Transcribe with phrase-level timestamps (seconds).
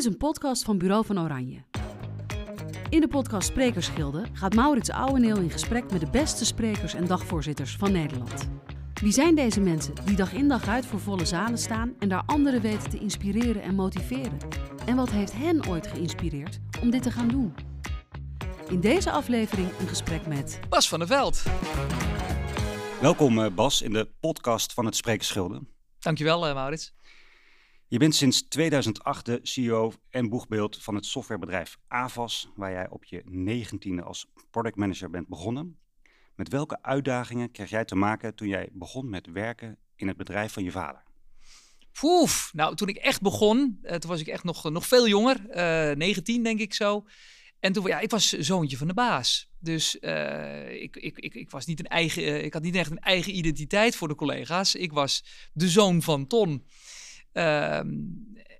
[0.00, 1.62] is een podcast van Bureau van Oranje.
[2.88, 7.76] In de podcast Sprekersgilde gaat Maurits Ouweneel in gesprek met de beste sprekers en dagvoorzitters
[7.76, 8.48] van Nederland.
[8.94, 12.22] Wie zijn deze mensen die dag in dag uit voor volle zalen staan en daar
[12.26, 14.38] anderen weten te inspireren en motiveren?
[14.86, 17.54] En wat heeft hen ooit geïnspireerd om dit te gaan doen?
[18.68, 21.42] In deze aflevering een gesprek met Bas van der Veld.
[23.00, 25.62] Welkom eh, Bas in de podcast van het Sprekersgilde.
[25.98, 26.92] Dankjewel uh, Maurits.
[27.90, 33.04] Je bent sinds 2008 de CEO en boegbeeld van het softwarebedrijf Avas, waar jij op
[33.04, 35.78] je negentiende als productmanager bent begonnen.
[36.34, 40.52] Met welke uitdagingen kreeg jij te maken toen jij begon met werken in het bedrijf
[40.52, 41.02] van je vader?
[42.00, 45.40] Poef, nou toen ik echt begon, uh, toen was ik echt nog, nog veel jonger,
[45.90, 47.06] uh, 19 denk ik zo.
[47.60, 49.48] En toen, ja, ik was zoontje van de baas.
[49.58, 53.36] Dus ik, ik, ik, ik, was niet een eigen, ik had niet echt een eigen
[53.36, 54.74] identiteit voor de collega's.
[54.74, 56.64] Ik was de zoon van Ton.
[57.32, 57.80] Uh,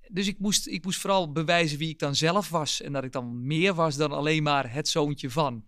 [0.09, 2.83] dus ik moest, ik moest vooral bewijzen wie ik dan zelf was.
[2.83, 5.64] En dat ik dan meer was dan alleen maar het zoontje van.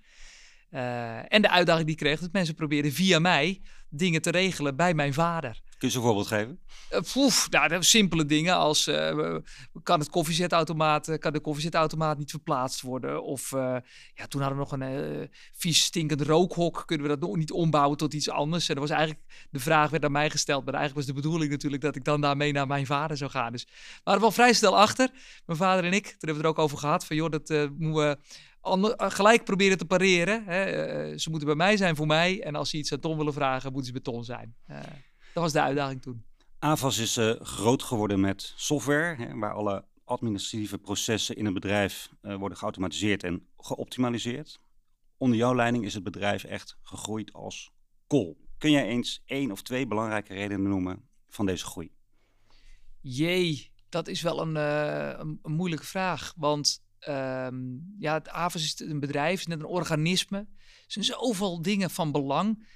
[0.70, 4.76] Uh, en de uitdaging die ik kreeg, dat mensen probeerden via mij dingen te regelen
[4.76, 5.60] bij mijn vader.
[5.82, 6.60] Kun je een voorbeeld geven?
[6.92, 9.36] Uh, poef, nou, simpele dingen als uh,
[9.82, 13.22] kan het koffiezetautomaat, kan de koffiezetautomaat niet verplaatst worden?
[13.22, 13.50] Of
[14.14, 16.82] ja, toen hadden we nog een vies stinkend rookhok.
[16.86, 18.68] Kunnen we dat nog niet ombouwen tot iets anders?
[18.68, 21.50] En dat was eigenlijk de vraag werd aan mij gesteld, maar eigenlijk was de bedoeling
[21.50, 23.52] natuurlijk dat ik dan daarmee naar mijn vader zou gaan.
[23.52, 25.10] Dus we waren wel vrij snel achter,
[25.46, 26.04] mijn vader en ik.
[26.04, 28.18] Toen hebben we het er ook over gehad van joh, dat moeten we
[28.60, 30.44] Ander, gelijk proberen te pareren.
[30.44, 31.18] Hè.
[31.18, 32.42] ze moeten bij mij zijn voor mij.
[32.42, 34.54] En als ze iets aan Tom willen vragen, moeten ze bij Tom zijn.
[35.32, 36.24] Dat was de uitdaging toen.
[36.58, 42.08] AVAS is uh, groot geworden met software, hè, waar alle administratieve processen in een bedrijf
[42.22, 44.60] uh, worden geautomatiseerd en geoptimaliseerd.
[45.16, 47.70] Onder jouw leiding is het bedrijf echt gegroeid als
[48.06, 48.36] kool.
[48.58, 51.92] Kun jij eens één of twee belangrijke redenen noemen van deze groei?
[53.00, 56.32] Jee, dat is wel een, uh, een, een moeilijke vraag.
[56.36, 60.38] Want um, ja, het AVAS is een bedrijf, is net een organisme.
[60.38, 60.46] Er
[60.86, 62.66] zijn zoveel dingen van belang.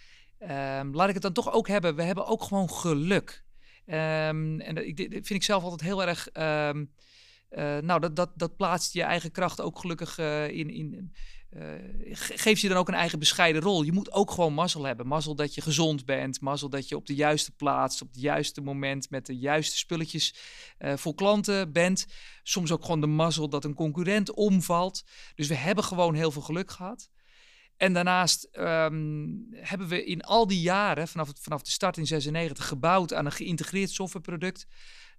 [0.40, 1.94] Um, laat ik het dan toch ook hebben.
[1.94, 3.44] We hebben ook gewoon geluk.
[3.86, 6.28] Um, en dat, vind ik zelf altijd heel erg.
[6.32, 6.92] Um,
[7.50, 10.70] uh, nou, dat, dat, dat plaatst je eigen kracht ook gelukkig uh, in.
[10.70, 11.12] in
[11.50, 11.62] uh,
[12.12, 13.82] geeft je dan ook een eigen bescheiden rol.
[13.82, 15.06] Je moet ook gewoon mazzel hebben.
[15.06, 16.40] Mazzel dat je gezond bent.
[16.40, 20.34] Mazzel dat je op de juiste plaats, op het juiste moment met de juiste spulletjes
[20.78, 22.06] voor klanten bent.
[22.42, 25.04] Soms ook gewoon de mazzel dat een concurrent omvalt.
[25.34, 27.10] Dus we hebben gewoon heel veel geluk gehad.
[27.76, 32.06] En daarnaast um, hebben we in al die jaren, vanaf, het, vanaf de start in
[32.06, 34.66] 96, gebouwd aan een geïntegreerd softwareproduct.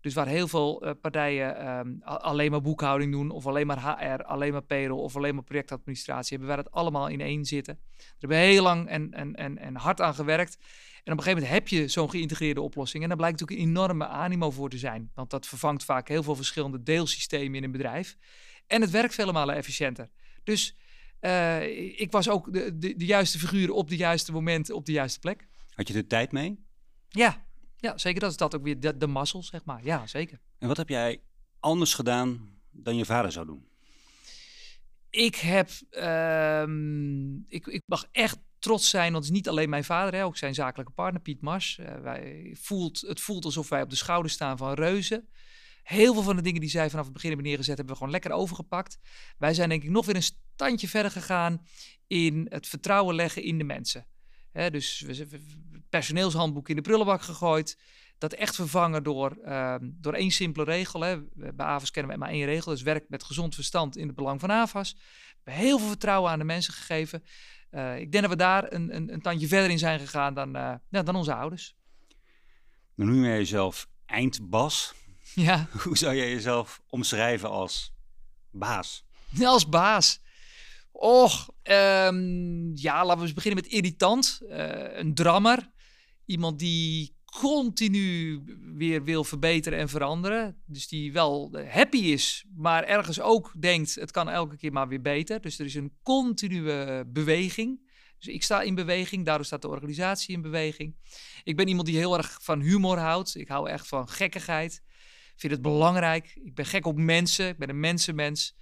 [0.01, 4.23] Dus waar heel veel uh, partijen um, alleen maar boekhouding doen, of alleen maar HR,
[4.23, 7.79] alleen maar payroll, of alleen maar projectadministratie, hebben wij dat allemaal in één zitten.
[7.97, 10.57] Daar hebben we heel lang en, en, en, en hard aan gewerkt.
[11.03, 13.03] En op een gegeven moment heb je zo'n geïntegreerde oplossing.
[13.03, 15.11] En daar blijkt natuurlijk een enorme animo voor te zijn.
[15.13, 18.17] Want dat vervangt vaak heel veel verschillende deelsystemen in een bedrijf.
[18.67, 20.09] En het werkt malen efficiënter.
[20.43, 20.75] Dus
[21.21, 24.91] uh, ik was ook de, de, de, juiste figuur op de juiste moment op de
[24.91, 25.47] juiste plek.
[25.73, 26.65] Had je de tijd mee?
[27.09, 27.45] Ja,
[27.77, 28.19] ja zeker.
[28.19, 29.83] Dat is dat ook weer de, de mazzel, zeg maar.
[29.83, 30.39] Ja, zeker.
[30.59, 31.21] En wat heb jij
[31.59, 33.67] anders gedaan dan je vader zou doen?
[35.09, 35.69] Ik heb,
[36.61, 40.25] um, ik, ik mag echt trots zijn, want het is niet alleen mijn vader, hè,
[40.25, 41.77] ook zijn zakelijke partner Piet Mars.
[41.77, 45.27] Uh, wij voelt, het voelt alsof wij op de schouder staan van reuzen.
[45.87, 48.13] Heel veel van de dingen die zij vanaf het begin hebben neergezet, hebben we gewoon
[48.13, 48.99] lekker overgepakt.
[49.37, 51.65] Wij zijn denk ik nog weer een standje verder gegaan
[52.07, 54.07] in het vertrouwen leggen in de mensen.
[54.51, 55.39] Dus we hebben
[55.71, 57.79] het personeelshandboek in de prullenbak gegooid.
[58.17, 61.01] Dat echt vervangen door, uh, door één simpele regel.
[61.01, 61.21] Hè.
[61.33, 62.71] Bij AVAS kennen we maar één regel.
[62.71, 64.97] Dus werk met gezond verstand in het belang van AVAS.
[65.43, 67.23] We heel veel vertrouwen aan de mensen gegeven.
[67.71, 70.51] Uh, ik denk dat we daar een, een, een, tandje verder in zijn gegaan dan,
[70.89, 71.75] ja, dan onze ouders.
[72.95, 74.95] Dan noem je jezelf eindbas.
[75.45, 75.67] Ja.
[75.83, 77.93] Hoe zou jij jezelf omschrijven als
[78.51, 79.05] baas?
[79.43, 80.21] Als baas.
[80.91, 84.39] Och, um, ja, laten we eens beginnen met irritant.
[84.41, 85.71] Uh, een drammer.
[86.25, 88.41] Iemand die continu
[88.75, 90.61] weer wil verbeteren en veranderen.
[90.65, 95.01] Dus die wel happy is, maar ergens ook denkt: het kan elke keer maar weer
[95.01, 95.41] beter.
[95.41, 97.85] Dus er is een continue beweging.
[98.17, 100.95] Dus ik sta in beweging, daardoor staat de organisatie in beweging.
[101.43, 103.35] Ik ben iemand die heel erg van humor houdt.
[103.35, 104.81] Ik hou echt van gekkigheid
[105.37, 106.39] vind het belangrijk.
[106.43, 107.47] Ik ben gek op mensen.
[107.47, 108.55] Ik ben een mensenmens.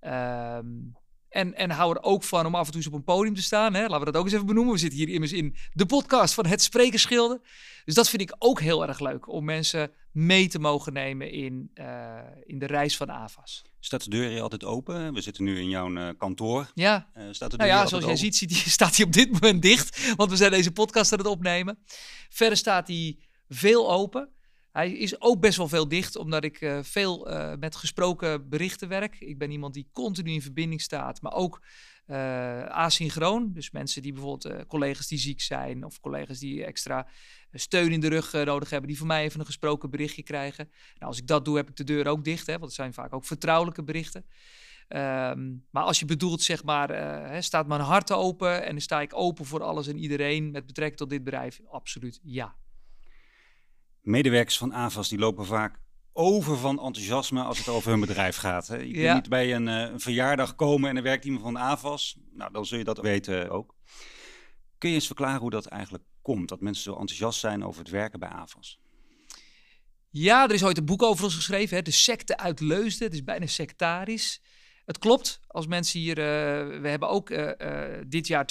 [0.00, 0.96] Um,
[1.28, 3.42] en, en hou er ook van om af en toe eens op een podium te
[3.42, 3.74] staan.
[3.74, 3.80] Hè?
[3.80, 4.72] Laten we dat ook eens even benoemen.
[4.72, 7.40] We zitten hier immers in de podcast van het Sprekerschilde.
[7.84, 9.28] Dus dat vind ik ook heel erg leuk.
[9.28, 13.64] Om mensen mee te mogen nemen in, uh, in de reis van AVAS.
[13.80, 15.14] Staat de deur hier altijd open?
[15.14, 16.70] We zitten nu in jouw uh, kantoor.
[16.74, 19.32] Ja, uh, staat de deur nou ja zoals jij ziet, ziet staat hij op dit
[19.32, 20.14] moment dicht.
[20.16, 21.78] Want we zijn deze podcast aan het opnemen.
[22.28, 23.18] Verder staat hij
[23.48, 24.28] veel open.
[24.76, 28.88] Hij is ook best wel veel dicht, omdat ik uh, veel uh, met gesproken berichten
[28.88, 29.16] werk.
[29.20, 31.62] Ik ben iemand die continu in verbinding staat, maar ook
[32.06, 33.52] uh, asynchroon.
[33.52, 37.06] Dus mensen die bijvoorbeeld collega's die ziek zijn of collega's die extra
[37.52, 40.68] steun in de rug nodig hebben, die van mij even een gesproken berichtje krijgen.
[40.98, 42.94] Nou, als ik dat doe, heb ik de deur ook dicht, hè, want het zijn
[42.94, 44.24] vaak ook vertrouwelijke berichten.
[44.88, 49.44] Um, maar als je bedoelt, zeg maar, staat mijn hart open en sta ik open
[49.44, 51.60] voor alles en iedereen met betrekking tot dit bedrijf?
[51.70, 52.56] Absoluut ja.
[54.06, 55.78] Medewerkers van AVAS die lopen vaak
[56.12, 58.66] over van enthousiasme als het over hun bedrijf gaat.
[58.66, 58.76] Hè?
[58.76, 62.18] Je kunt niet bij een, uh, een, verjaardag komen en er werkt iemand van AVAS.
[62.32, 63.74] Nou, dan zul je dat weten ook.
[64.78, 66.48] Kun je eens verklaren hoe dat eigenlijk komt?
[66.48, 68.80] Dat mensen zo enthousiast zijn over het werken bij AVAS?
[70.10, 71.82] Ja, er is ooit een boek over ons geschreven, hè?
[71.82, 73.06] De secte uit Leusden.
[73.06, 74.40] Het is bijna sectarisch.
[74.86, 78.48] Het klopt, als mensen hier, uh, we hebben ook uh, uh, dit jaar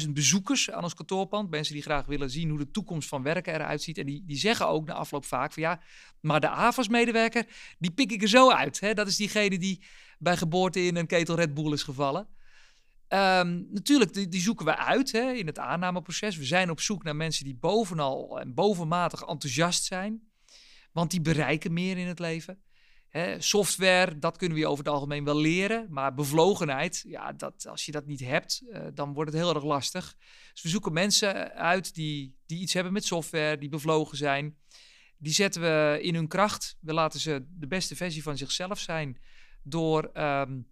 [0.00, 1.50] 250.000 bezoekers aan ons kantoorpand.
[1.50, 3.98] Mensen die graag willen zien hoe de toekomst van werken eruit ziet.
[3.98, 5.80] En die, die zeggen ook na afloop vaak van ja,
[6.20, 7.46] maar de AVAS-medewerker,
[7.78, 8.80] die pik ik er zo uit.
[8.80, 8.94] Hè?
[8.94, 9.82] Dat is diegene die
[10.18, 12.28] bij geboorte in een ketel Red Bull is gevallen.
[13.08, 16.36] Um, natuurlijk, die, die, zoeken we uit hè, in het aannameproces.
[16.36, 20.28] We zijn op zoek naar mensen die bovenal en bovenmatig enthousiast zijn.
[20.92, 22.58] Want die bereiken meer in het leven
[23.38, 25.86] software, dat kunnen we over het algemeen wel leren.
[25.90, 29.64] Maar bevlogenheid, ja, dat, als je dat niet hebt, uh, dan wordt het heel erg
[29.64, 30.16] lastig.
[30.52, 34.56] Dus we zoeken mensen uit die, die iets hebben met software, die bevlogen zijn.
[35.18, 36.76] Die zetten we in hun kracht.
[36.80, 39.20] We laten ze de beste versie van zichzelf zijn
[39.62, 40.66] door um,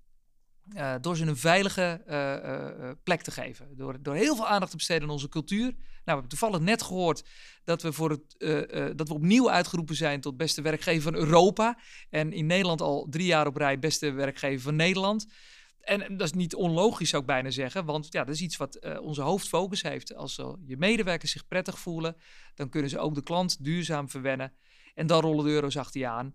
[0.74, 3.76] uh, door ze een veilige uh, plek te geven.
[3.76, 5.74] Door, door heel veel aandacht te besteden aan onze cultuur.
[6.06, 7.24] Nou, we hebben toevallig net gehoord
[7.64, 8.36] dat we, voor het,
[8.98, 11.78] dat we opnieuw uitgeroepen zijn tot beste werkgever van Europa.
[12.10, 15.26] En in Nederland al drie jaar op rij beste werkgever van Nederland.
[15.80, 17.84] En dat is niet onlogisch, zou ik bijna zeggen.
[17.84, 20.14] Want ja, dat is iets wat onze hoofdfocus heeft.
[20.14, 20.34] Als
[20.66, 22.16] je medewerkers zich prettig voelen,
[22.54, 24.52] dan kunnen ze ook de klant duurzaam verwennen.
[24.94, 26.34] En dan rollen de euro's achter je aan.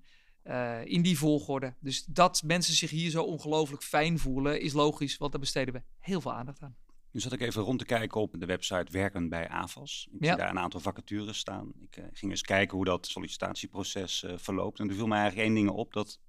[0.86, 1.76] In die volgorde.
[1.80, 5.82] Dus dat mensen zich hier zo ongelooflijk fijn voelen, is logisch, want daar besteden we
[6.00, 6.76] heel veel aandacht aan.
[7.12, 10.08] Nu zat ik even rond te kijken op de website Werken bij AVAS.
[10.12, 11.72] Ik zie daar een aantal vacatures staan.
[11.80, 14.80] Ik uh, ging eens kijken hoe dat sollicitatieproces uh, verloopt.
[14.80, 16.20] En er viel mij eigenlijk één ding op, dat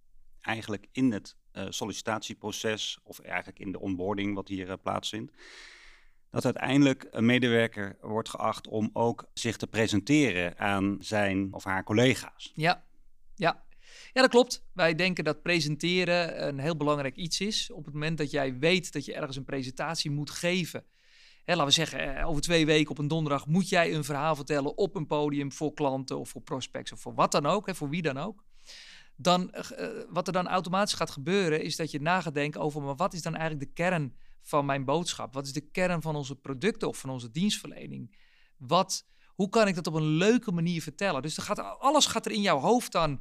[0.40, 1.36] eigenlijk in het
[1.68, 5.32] sollicitatieproces, of eigenlijk in de onboarding wat hier plaatsvindt,
[6.30, 11.84] dat uiteindelijk een medewerker wordt geacht om ook zich te presenteren aan zijn of haar
[11.84, 12.52] collega's.
[12.54, 12.84] Ja,
[13.34, 13.64] ja.
[14.12, 14.64] Ja, dat klopt.
[14.72, 17.70] Wij denken dat presenteren een heel belangrijk iets is.
[17.70, 20.84] Op het moment dat jij weet dat je ergens een presentatie moet geven.
[21.44, 24.36] Hè, laten we zeggen, eh, over twee weken op een donderdag moet jij een verhaal
[24.36, 27.74] vertellen op een podium voor klanten of voor prospects of voor wat dan ook, hè,
[27.74, 28.44] voor wie dan ook.
[29.16, 32.82] Dan, uh, wat er dan automatisch gaat gebeuren, is dat je na gaat denken over,
[32.82, 35.34] maar wat is dan eigenlijk de kern van mijn boodschap?
[35.34, 38.16] Wat is de kern van onze producten of van onze dienstverlening?
[38.56, 41.22] Wat, hoe kan ik dat op een leuke manier vertellen?
[41.22, 43.20] Dus gaat, alles gaat er in jouw hoofd dan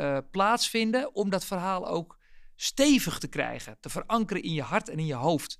[0.00, 2.18] uh, plaatsvinden om dat verhaal ook
[2.56, 5.58] stevig te krijgen, te verankeren in je hart en in je hoofd.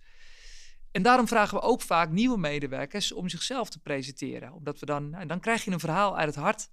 [0.90, 4.52] En daarom vragen we ook vaak nieuwe medewerkers om zichzelf te presenteren.
[4.52, 6.68] Omdat we dan, nou, dan krijg je een verhaal uit het hart,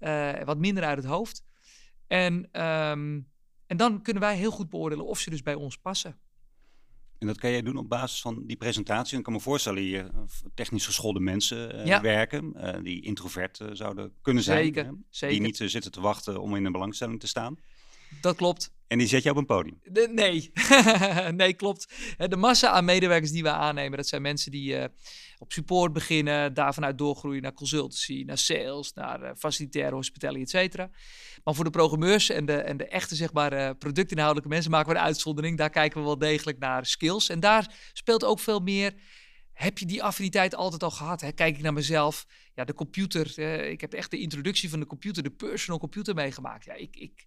[0.00, 1.44] uh, wat minder uit het hoofd.
[2.06, 2.34] En,
[2.64, 3.30] um,
[3.66, 6.20] en dan kunnen wij heel goed beoordelen of ze dus bij ons passen.
[7.18, 9.12] En dat kan jij doen op basis van die presentatie.
[9.12, 10.08] En ik kan me voorstellen, je eh,
[10.54, 14.64] technisch geschoolde mensen uh, werken, uh, die introvert zouden kunnen zijn.
[14.64, 15.36] Zeker, zeker.
[15.36, 17.56] Die niet zitten te wachten om in een belangstelling te staan.
[18.20, 18.72] Dat klopt.
[18.86, 19.80] En die zet je op een podium?
[19.84, 20.52] De, nee,
[21.32, 21.92] nee, klopt.
[22.16, 24.76] De massa aan medewerkers die we aannemen, dat zijn mensen die
[25.38, 30.50] op support beginnen, daar vanuit doorgroeien naar consultancy, naar sales, naar uh, facilitaire hospitality, et
[30.50, 30.90] cetera.
[31.44, 34.92] Maar voor de programmeurs en de, en de echte zeg maar, uh, productinhoudelijke mensen maken
[34.92, 35.58] we een uitzondering.
[35.58, 37.28] Daar kijken we wel degelijk naar skills.
[37.28, 38.94] En daar speelt ook veel meer
[39.52, 41.20] heb je die affiniteit altijd al gehad?
[41.20, 41.32] Hè?
[41.32, 43.38] Kijk ik naar mezelf, ja, de computer.
[43.70, 46.64] ik heb echt de introductie van de computer, de personal computer meegemaakt.
[46.64, 47.26] Ja, ik, ik,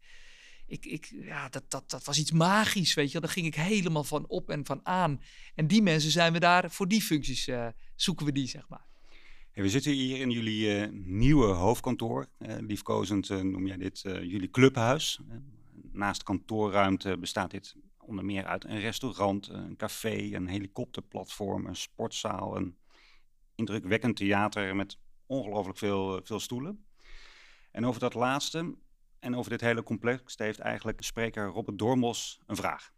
[0.67, 3.19] ik, ik, ja, dat, dat, dat was iets magisch, weet je.
[3.19, 5.21] Daar ging ik helemaal van op en van aan.
[5.55, 7.49] En die mensen zijn we daar, voor die functies
[8.01, 8.85] zoeken we die, zeg maar.
[9.53, 12.27] we zitten hier in jullie uh, nieuwe hoofdkantoor.
[12.39, 15.19] Uh, liefkozend noem jij dit jullie clubhuis.
[15.91, 22.55] naast kantoorruimte bestaat dit onder meer uit een restaurant, een café, een helikopterplatform, een sportzaal,
[22.57, 22.77] een
[23.55, 26.85] indrukwekkend theater met ongelooflijk veel, veel stoelen.
[27.71, 28.75] En over dat laatste
[29.19, 32.91] en over dit hele complex heeft eigenlijk spreker Robert Doormos een vraag.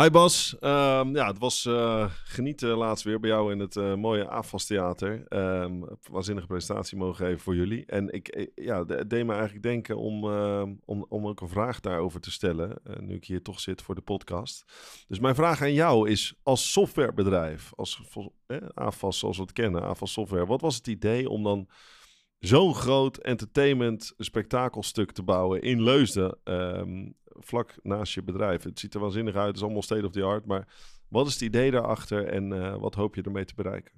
[0.00, 3.94] Hi Bas, um, ja, het was uh, genieten laatst weer bij jou in het uh,
[3.94, 5.24] mooie AFAS Theater.
[5.28, 7.86] Um, waanzinnige presentatie mogen geven voor jullie.
[7.86, 11.80] En ik, eh, ja, deed me eigenlijk denken om, uh, om, om ook een vraag
[11.80, 14.64] daarover te stellen, nu ik hier toch zit voor de podcast.
[15.08, 18.02] Dus mijn vraag aan jou is, als softwarebedrijf, als
[18.74, 21.68] AFAS zoals we het kennen, AFAS Software, wat was het idee om dan
[22.40, 28.62] zo'n groot entertainment spektakelstuk te bouwen in Leusden, ehm, vlak naast je bedrijf.
[28.62, 30.66] Het ziet er waanzinnig uit, het is allemaal state of the art, maar
[31.08, 33.92] wat is het idee daarachter en uh, wat hoop je ermee te bereiken?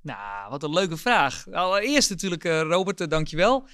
[0.00, 1.52] Nou, wat een leuke vraag.
[1.52, 3.68] Allereerst natuurlijk, uh, Robert, uh, dankjewel.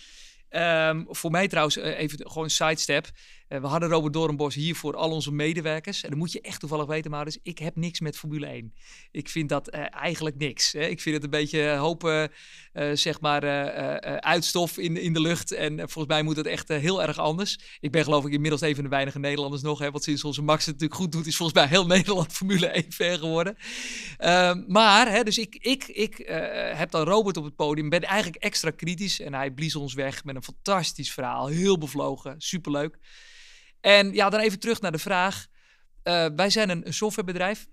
[0.50, 3.11] Um, voor mij trouwens, even gewoon sidestep.
[3.50, 6.02] Uh, we hadden Robert Doornbos hier voor al onze medewerkers.
[6.02, 8.75] En dan moet je echt toevallig weten, Maurits, ik heb niks met Formule 1.
[9.11, 10.73] Ik vind dat uh, eigenlijk niks.
[10.73, 10.87] Hè.
[10.87, 12.30] Ik vind het een beetje hopen,
[12.73, 13.42] uh, zeg maar,
[14.21, 15.52] uitstof in, in de lucht.
[15.52, 17.59] En volgens mij moet het echt heel erg anders.
[17.80, 19.78] Ik ben geloof ik inmiddels een van de weinige Nederlanders nog.
[19.78, 22.66] Hè, want sinds onze Max het natuurlijk goed doet, is volgens mij heel Nederland Formule
[22.66, 23.57] 1 ver geworden.
[24.16, 26.16] Ehm, maar, hè, dus ik, ik, ik
[26.75, 29.21] heb dan Robert op het podium, ben eigenlijk extra kritisch.
[29.21, 31.47] En hij blies ons weg met een fantastisch verhaal.
[31.47, 32.99] Heel bevlogen, superleuk.
[33.80, 35.46] En ja, dan even terug naar de vraag.
[36.04, 37.66] Uh, wij zijn een, een, softwarebedrijf.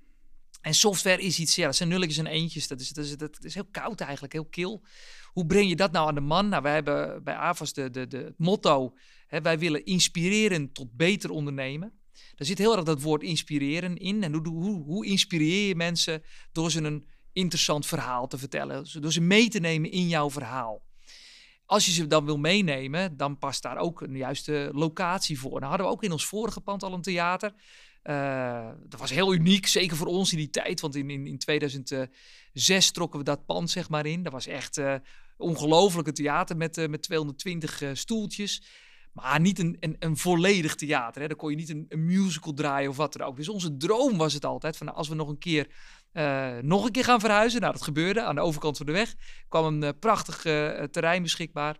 [0.61, 2.67] En software is iets, ja, dat zijn nulletjes en eentjes.
[2.67, 4.85] Dat is, dat, is, dat is heel koud eigenlijk, heel kil.
[5.23, 6.49] Hoe breng je dat nou aan de man?
[6.49, 8.93] Nou, wij hebben bij AVAS de, de, de, het motto,
[9.27, 11.99] hè, wij willen inspireren tot beter ondernemen.
[12.35, 14.23] Daar zit heel erg dat woord inspireren in.
[14.23, 18.85] En hoe, hoe, hoe inspireer je mensen door ze een interessant verhaal te vertellen?
[19.01, 20.81] Door ze mee te nemen in jouw verhaal.
[21.67, 25.59] Als je ze dan wil meenemen, dan past daar ook een juiste locatie voor.
[25.59, 27.53] Nou hadden we ook in ons vorige pand al een theater.
[28.03, 30.79] Uh, dat was heel uniek, zeker voor ons in die tijd.
[30.81, 34.23] Want in, in, in 2006 trokken we dat pand zeg maar in.
[34.23, 34.95] Dat was echt uh,
[35.37, 38.61] ongelooflijk theater met, uh, met 220 stoeltjes.
[39.13, 41.21] Maar niet een, een, een volledig theater.
[41.21, 41.27] Hè.
[41.27, 43.37] Daar kon je niet een, een, musical draaien of wat dan ook.
[43.37, 45.67] Dus onze droom was het altijd van als we nog een keer
[46.17, 47.61] uh, nog een keer gaan verhuizen.
[47.61, 49.15] Nou, dat gebeurde aan de overkant van de weg.
[49.47, 51.77] kwam een uh, prachtig uh, terrein beschikbaar.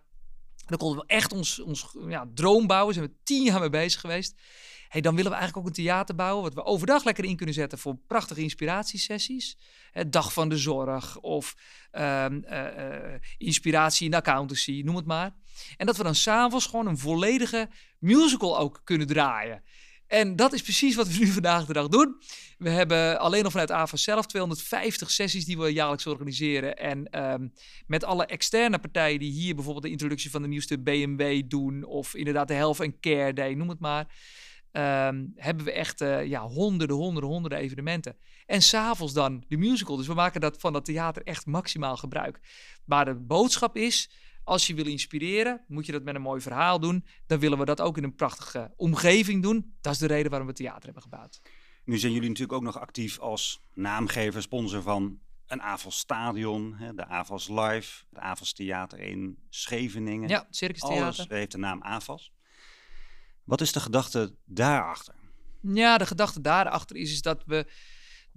[0.66, 2.94] Dan konden we echt ons, ons ja, droom bouwen.
[2.94, 4.34] Zijn we tien jaar mee bezig geweest.
[4.88, 6.42] Hey, dan willen we eigenlijk ook een theater bouwen.
[6.42, 9.58] Wat we overdag lekker in kunnen zetten voor prachtige inspiratiesessies.
[9.92, 11.54] Hè, dag van de zorg of
[11.92, 12.44] um,
[13.38, 15.34] inspiratie in accountancy, noem het maar.
[15.76, 17.68] En dat we dan s'avonds gewoon een volledige
[17.98, 19.62] musical ook kunnen draaien.
[20.08, 22.16] En dat is precies wat we nu vandaag de dag doen.
[22.58, 26.76] We hebben alleen nog vanuit AVA zelf 250 sessies die we jaarlijks organiseren.
[26.76, 27.52] En um,
[27.86, 31.84] met alle externe partijen die hier bijvoorbeeld de introductie van de nieuwste BMW doen.
[31.84, 34.06] Of inderdaad de Health and Care Day, noem het maar.
[34.72, 38.16] Um, hebben we echt uh, ja, honderden, honderden, honderden evenementen.
[38.46, 39.96] En s'avonds dan de musical.
[39.96, 42.40] Dus we maken dat, van dat theater echt maximaal gebruik.
[42.84, 44.10] Maar de boodschap is
[44.48, 47.04] als je wil inspireren, moet je dat met een mooi verhaal doen.
[47.26, 49.76] Dan willen we dat ook in een prachtige omgeving doen.
[49.80, 51.40] Dat is de reden waarom we theater hebben gebouwd.
[51.84, 57.06] Nu zijn jullie natuurlijk ook nog actief als naamgever, sponsor van een AVAS Stadion, de
[57.06, 60.28] AVAS Live, het AVAS Theater in Scheveningen.
[60.28, 61.02] Ja, Circus Theater.
[61.02, 62.32] Alles heeft de naam AVAS.
[63.44, 65.14] Wat is de gedachte daarachter?
[65.60, 67.66] Ja, de gedachte daarachter is, is dat we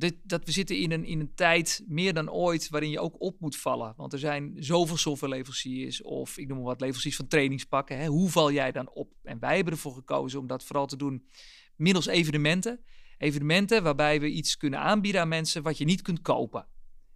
[0.01, 3.21] dit, dat we zitten in een, in een tijd meer dan ooit waarin je ook
[3.21, 3.93] op moet vallen.
[3.97, 7.97] Want er zijn zoveel softwareleveranciers of ik noem maar wat leveranciers van trainingspakken.
[7.97, 8.07] Hè.
[8.07, 9.11] Hoe val jij dan op?
[9.23, 11.27] En wij hebben ervoor gekozen om dat vooral te doen
[11.75, 12.79] middels evenementen.
[13.17, 16.67] Evenementen waarbij we iets kunnen aanbieden aan mensen wat je niet kunt kopen.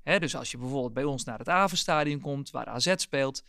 [0.03, 3.43] Hè, dus als je bijvoorbeeld bij ons naar het Avenstadion komt, waar AZ speelt,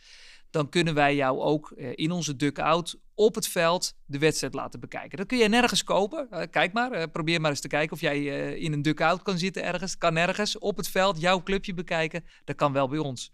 [0.57, 4.79] dan kunnen wij jou ook eh, in onze duck-out op het veld de wedstrijd laten
[4.79, 5.17] bekijken.
[5.17, 6.27] Dat kun je nergens kopen.
[6.31, 8.23] Uh, kijk maar, uh, probeer maar eens te kijken of jij
[8.57, 9.97] in een duck-out kan zitten ergens.
[9.97, 12.25] Kan nergens op het veld jouw clubje bekijken.
[12.43, 13.33] Dat kan wel bij ons.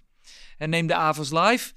[0.58, 1.74] En neem de avonds live.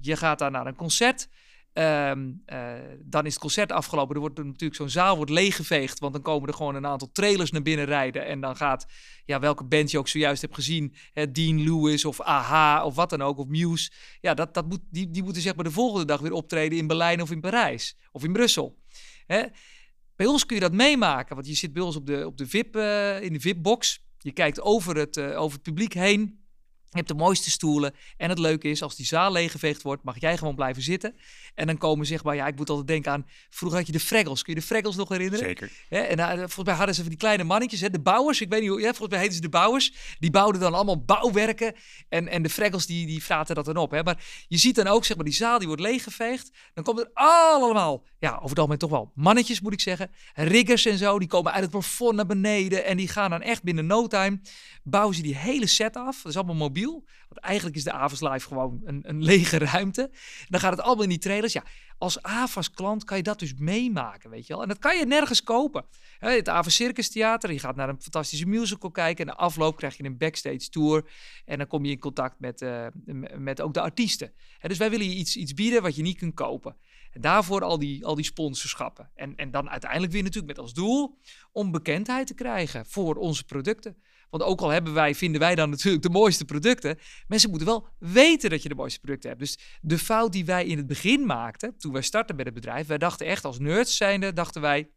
[0.00, 1.28] Je gaat daar naar een concert.
[1.78, 4.14] Um, uh, dan is het concert afgelopen.
[4.14, 5.98] Er wordt natuurlijk zo'n zaal wordt leeggeveegd.
[5.98, 8.26] Want dan komen er gewoon een aantal trailers naar binnen rijden.
[8.26, 8.86] En dan gaat,
[9.24, 10.94] ja, welke band je ook zojuist hebt gezien.
[11.12, 13.38] Hè, Dean Lewis of AHA of wat dan ook.
[13.38, 13.90] Of Muse.
[14.20, 16.86] Ja, dat, dat moet, die, die moeten zeg maar de volgende dag weer optreden in
[16.86, 17.96] Berlijn of in Parijs.
[18.12, 18.78] Of in Brussel.
[19.26, 19.42] Hè?
[20.16, 21.34] Bij ons kun je dat meemaken.
[21.34, 24.04] Want je zit bij ons op de, op de VIP, uh, in de VIP-box.
[24.18, 26.45] Je kijkt over het, uh, over het publiek heen.
[26.90, 27.94] Je hebt de mooiste stoelen.
[28.16, 31.16] En het leuke is, als die zaal leeggeveegd wordt, mag jij gewoon blijven zitten.
[31.54, 34.00] En dan komen zeg maar, ja, ik moet altijd denken aan, vroeger had je de
[34.00, 34.42] Fraggles.
[34.42, 35.46] Kun je de Fraggles nog herinneren?
[35.46, 35.70] Zeker.
[35.88, 38.40] Ja, en uh, volgens mij hadden ze van die kleine mannetjes, hè, de bouwers.
[38.40, 39.92] Ik weet niet hoe, ja, volgens mij heten ze de bouwers.
[40.18, 41.74] Die bouwden dan allemaal bouwwerken.
[42.08, 43.90] En, en de Fraggles, die, die fraten dat dan op.
[43.90, 44.02] Hè.
[44.02, 46.50] Maar je ziet dan ook, zeg maar, die zaal die wordt leeggeveegd.
[46.74, 50.10] Dan komen er allemaal, ja, over het algemeen toch wel mannetjes, moet ik zeggen.
[50.34, 52.84] Riggers en zo, die komen uit het plafond naar beneden.
[52.84, 54.40] En die gaan dan echt binnen no time,
[54.82, 56.16] bouwen ze die hele set af.
[56.22, 56.75] Dat is allemaal mobiel.
[56.84, 60.10] Want eigenlijk is de Avas Live gewoon een, een lege ruimte.
[60.48, 61.52] dan gaat het allemaal in die trailers.
[61.52, 61.64] Ja,
[61.98, 64.62] als Avas klant kan je dat dus meemaken, weet je wel.
[64.62, 65.84] En dat kan je nergens kopen.
[66.18, 69.26] Het Avas Circus Theater, je gaat naar een fantastische musical kijken.
[69.26, 71.10] En de afloop krijg je een backstage tour.
[71.44, 72.86] En dan kom je in contact met, uh,
[73.38, 74.32] met ook de artiesten.
[74.60, 76.76] dus wij willen je iets, iets bieden wat je niet kunt kopen.
[77.16, 79.10] En daarvoor al die, al die sponsorschappen.
[79.14, 81.18] En, en dan uiteindelijk weer natuurlijk met als doel
[81.52, 83.96] om bekendheid te krijgen voor onze producten.
[84.30, 87.88] Want ook al hebben wij, vinden wij dan natuurlijk de mooiste producten, mensen moeten wel
[87.98, 89.40] weten dat je de mooiste producten hebt.
[89.40, 92.86] Dus de fout die wij in het begin maakten, toen wij startten met het bedrijf,
[92.86, 94.90] wij dachten echt als nerds zijnde, dachten wij,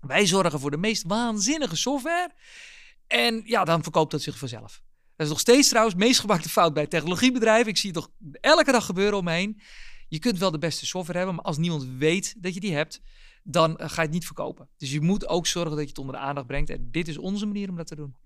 [0.00, 2.34] wij zorgen voor de meest waanzinnige software.
[3.06, 4.82] En ja, dan verkoopt dat zich vanzelf.
[5.16, 7.68] Dat is nog steeds trouwens meest gemaakte fout bij technologiebedrijven.
[7.68, 8.10] Ik zie het toch
[8.40, 9.60] elke dag gebeuren om me heen.
[10.08, 13.00] Je kunt wel de beste software hebben, maar als niemand weet dat je die hebt,
[13.42, 14.68] dan eh, ga je het niet verkopen.
[14.76, 16.70] Dus je moet ook zorgen dat je het onder de aandacht brengt.
[16.70, 18.16] En dit is onze manier om dat te doen.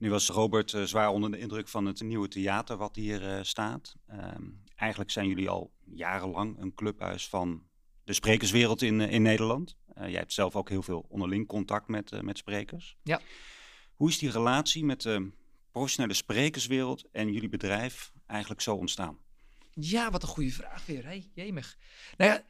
[0.00, 3.38] Nu was Robert uh, zwaar onder de indruk van het nieuwe theater wat hier uh,
[3.42, 3.96] staat.
[4.06, 4.42] Ehm,
[4.74, 7.62] eigenlijk zijn jullie al jarenlang een clubhuis van
[8.04, 9.76] de sprekerswereld in, in Nederland.
[9.94, 12.96] jij hebt zelf ook heel veel onderling contact met, met sprekers.
[13.02, 13.20] Ja.
[13.94, 15.30] Hoe is die relatie met de
[15.70, 19.18] professionele sprekerswereld en jullie bedrijf eigenlijk zo ontstaan?
[19.70, 21.04] Ja, wat een goede vraag weer.
[21.04, 21.76] Hey, jemig.
[22.16, 22.44] Nou ja,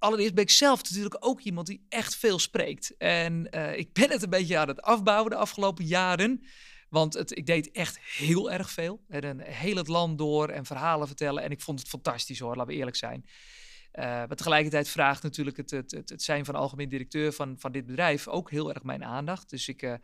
[0.00, 2.96] allereerst ben ik zelf natuurlijk ook iemand die echt veel spreekt.
[2.96, 6.44] En uh, ik ben het een beetje aan het afbouwen de afgelopen jaren.
[6.88, 9.04] Want het, ik deed echt heel erg veel.
[9.08, 11.42] En heel het land door en verhalen vertellen.
[11.42, 13.24] En ik vond het fantastisch hoor, laten we eerlijk zijn.
[13.94, 17.86] Uh, maar tegelijkertijd vraagt natuurlijk het, het, het, zijn van algemeen directeur van, van dit
[17.86, 19.50] bedrijf ook heel erg mijn aandacht.
[19.50, 19.94] Dus ik, uh,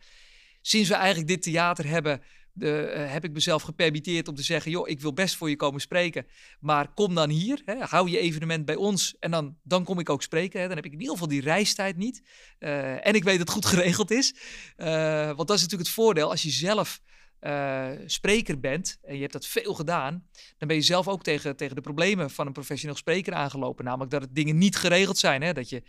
[0.67, 4.71] sinds we eigenlijk dit theater hebben, de, uh, heb ik mezelf gepermitteerd om te zeggen:
[4.71, 6.27] joh, ik wil best voor je komen spreken.
[6.61, 10.11] Maar kom dan hier, hè, hou je evenement bij ons en dan, dan kom ik
[10.11, 10.61] ook spreken.
[10.61, 10.67] Hè.
[10.67, 12.23] Dan heb ik in ieder geval die reistijd niet.
[12.59, 14.35] Uh, en ik weet dat het goed geregeld is.
[14.77, 14.87] Uh,
[15.27, 17.01] want dat is natuurlijk het voordeel als je zelf.
[17.41, 20.29] Uh, spreker bent en je hebt dat veel gedaan,
[20.59, 23.85] dan ben je zelf ook tegen, tegen de problemen van een professioneel spreker aangelopen.
[23.85, 25.43] Namelijk dat het dingen niet geregeld zijn.
[25.43, 25.53] Hè?
[25.53, 25.83] Dat je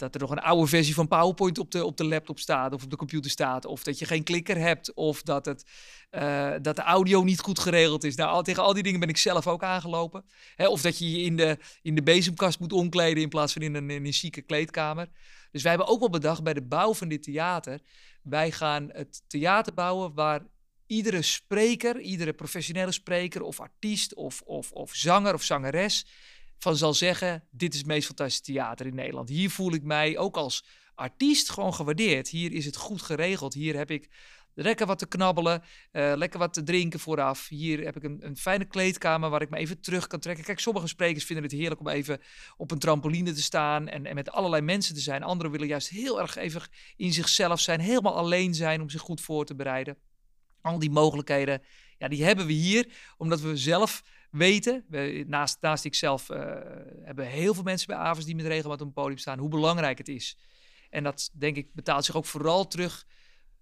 [0.00, 2.82] dat er nog een oude versie van PowerPoint op de, op de laptop staat of
[2.82, 3.64] op de computer staat.
[3.64, 4.94] Of dat je geen klikker hebt.
[4.94, 5.64] Of dat, het,
[6.10, 8.14] uh, dat de audio niet goed geregeld is.
[8.14, 10.24] Nou, al, tegen al die dingen ben ik zelf ook aangelopen.
[10.54, 13.62] Hè, of dat je je in de, in de bezemkast moet omkleden in plaats van
[13.62, 15.08] in een, in een chique kleedkamer.
[15.50, 17.80] Dus wij hebben ook wel bedacht bij de bouw van dit theater.
[18.22, 20.46] Wij gaan het theater bouwen waar
[20.90, 26.06] iedere spreker, iedere professionele spreker of artiest of, of, of zanger of zangeres
[26.58, 29.28] van zal zeggen: Dit is het meest fantastische theater in Nederland.
[29.28, 32.28] Hier voel ik mij ook als artiest gewoon gewaardeerd.
[32.28, 33.54] Hier is het goed geregeld.
[33.54, 34.08] Hier heb ik
[34.54, 35.62] lekker wat te knabbelen,
[35.92, 37.48] uh, lekker wat te drinken vooraf.
[37.48, 40.44] Hier heb ik een, een, fijne kleedkamer waar ik me even terug kan trekken.
[40.44, 42.20] Kijk, sommige sprekers vinden het heerlijk om even
[42.56, 45.22] op een trampoline te staan en, en met allerlei mensen te zijn.
[45.22, 46.62] Anderen willen juist heel erg even
[46.96, 49.96] in zichzelf zijn, helemaal alleen zijn om zich goed voor te bereiden.
[50.62, 51.62] Al die mogelijkheden,
[51.98, 54.84] ja, die hebben we hier, omdat we zelf weten.
[54.88, 56.38] We, naast, naast ikzelf uh,
[57.02, 59.98] hebben heel veel mensen bij AVES die met regelmatig op een podium staan, hoe belangrijk
[59.98, 60.36] het is.
[60.90, 63.06] En dat, denk ik, betaalt zich ook vooral terug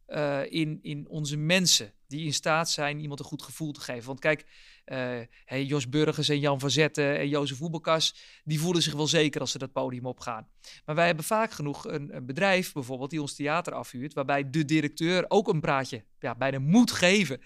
[0.08, 1.92] uh, in, in onze mensen.
[2.06, 4.06] Die in staat zijn iemand een goed gevoel te geven.
[4.06, 4.46] Want kijk,
[5.44, 9.40] hey, Jos Burgers en Jan van Zetten en Jozef Oebelkas, die voelen zich wel zeker
[9.40, 10.48] als ze dat podium opgaan.
[10.84, 15.24] Maar wij hebben vaak genoeg een, bedrijf bijvoorbeeld die ons theater afhuurt, waarbij de directeur
[15.28, 17.40] ook een praatje ja, bijna moet geven.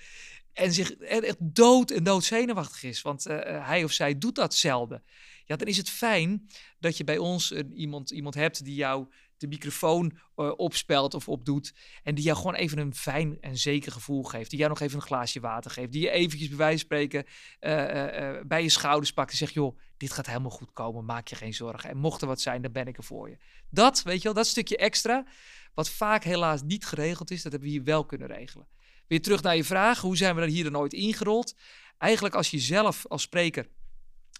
[0.52, 4.54] En zich echt dood en dood zenuwachtig is, want uh, hij of zij doet dat
[4.54, 5.02] zelden.
[5.44, 9.06] Ja, dan is het fijn dat je bij ons iemand, iemand hebt die jou
[9.42, 11.74] de microfoon uh, opspelt of opdoet.
[12.02, 14.50] En die jou gewoon even een fijn en zeker gevoel geeft.
[14.50, 15.92] Die jou nog even een glaasje water geeft.
[15.92, 17.24] Die je eventjes bij wijze van spreken
[17.60, 19.52] uh, uh, bij je schouders pakt en zegt...
[19.52, 21.90] joh, dit gaat helemaal goed komen, maak je geen zorgen.
[21.90, 23.36] En mocht er wat zijn, dan ben ik er voor je.
[23.70, 25.26] Dat, weet je wel, dat stukje extra,
[25.74, 27.42] wat vaak helaas niet geregeld is...
[27.42, 28.68] dat hebben we hier wel kunnen regelen.
[29.06, 31.54] Weer terug naar je vraag, hoe zijn we er hier dan nooit ingerold?
[31.98, 33.68] Eigenlijk als je zelf als spreker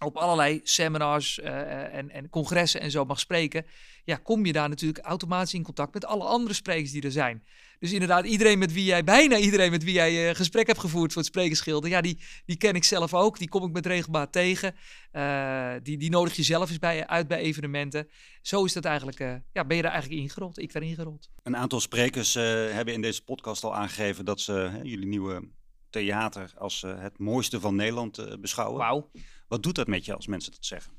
[0.03, 3.67] op allerlei seminars uh, en, en, congressen en zo mag spreken,
[4.05, 7.43] ja, kom je daar natuurlijk automatisch in contact met alle andere sprekers die er zijn.
[7.79, 11.13] Dus inderdaad, iedereen met wie jij, bijna iedereen met wie jij uh, gesprek hebt gevoerd
[11.13, 13.39] voor het sprekersschilder, ja, die, die ken ik zelf ook.
[13.39, 14.75] Die kom ik met regelmaat tegen.
[15.13, 18.09] Uh, die, die nodig je zelf eens bij, uit bij evenementen.
[18.43, 19.19] Zo is dat eigenlijk,
[19.53, 21.31] ja, ben je daar eigenlijk ingerold, ik daar ingerold.
[21.43, 25.49] Een aantal sprekers hebben in deze podcast al aangegeven dat ze jullie nieuwe
[25.91, 28.79] theater als het mooiste van Nederland beschouwen.
[28.79, 29.11] Wauw.
[29.53, 30.93] Wat doet dat met je als mensen dat zeggen?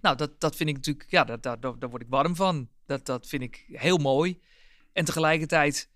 [0.00, 2.68] Nou, dat, dat vind ik natuurlijk, ja, dat, daar, daar word ik warm van.
[2.86, 4.40] Dat, dat vind ik heel mooi.
[4.92, 5.90] En tegelijkertijd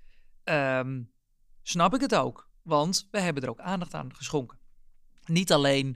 [0.45, 1.11] um,
[1.63, 4.59] snap ik het ook, want we hebben er ook aandacht aan geschonken.
[5.25, 5.87] Niet alleen.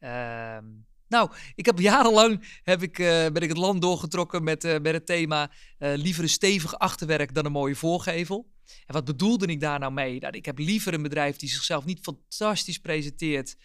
[0.00, 4.78] Um, nou, ik heb jarenlang heb ik, uh, ben ik het land doorgetrokken met, uh,
[4.78, 8.50] met het thema uh, liever een stevig achterwerk dan een mooie voorgevel.
[8.86, 10.20] En wat bedoelde ik daar nou mee?
[10.20, 13.56] Nou, ik heb liever een bedrijf die zichzelf niet fantastisch presenteert,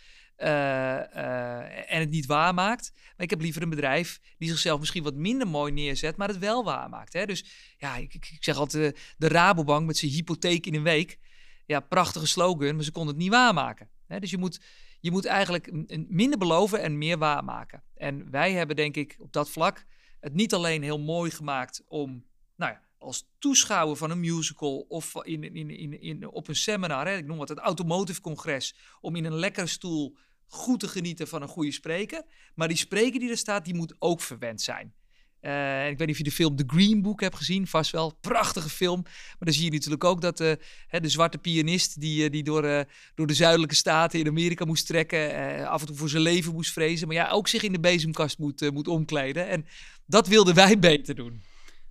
[0.41, 2.91] uh, uh, en het niet waarmaakt.
[2.93, 6.39] Maar ik heb liever een bedrijf die zichzelf misschien wat minder mooi neerzet, maar het
[6.39, 7.13] wel waarmaakt.
[7.13, 7.25] Hè?
[7.25, 7.45] Dus
[7.77, 11.19] ja, ik, ik zeg altijd de, de Rabobank met zijn hypotheek in een week.
[11.65, 13.89] Ja, prachtige slogan, maar ze konden het niet waarmaken.
[14.07, 14.19] Hè?
[14.19, 14.59] Dus je moet,
[14.99, 15.71] Je moet eigenlijk
[16.09, 17.83] minder beloven en meer waarmaken.
[17.95, 19.85] En wij hebben denk ik op dat vlak
[20.19, 22.25] het niet alleen heel mooi gemaakt om,
[22.55, 27.07] nou ja, als toeschouwer van een musical of in, in, in, in, op een seminar,
[27.07, 30.17] hè, ik noem wat het automotive congres, om in een lekkere stoel
[30.53, 32.23] goed te genieten van een goede spreker.
[32.55, 34.93] Maar die spreker die er staat, die moet ook verwend zijn.
[35.41, 38.17] Uh, ik weet niet of je de film The Green Book hebt gezien, vast wel.
[38.21, 39.01] Prachtige film.
[39.03, 40.51] Maar dan zie je natuurlijk ook dat uh,
[40.87, 42.85] hè, de zwarte pianist die, uh, die door,
[43.15, 46.71] door de zuidelijke staten in Amerika moest trekken, af en toe voor zijn leven moest
[46.71, 49.47] vrezen, maar ja, ook zich in de bezemkast moet, moet omkleden.
[49.47, 49.65] En
[50.05, 51.41] dat wilden wij beter doen.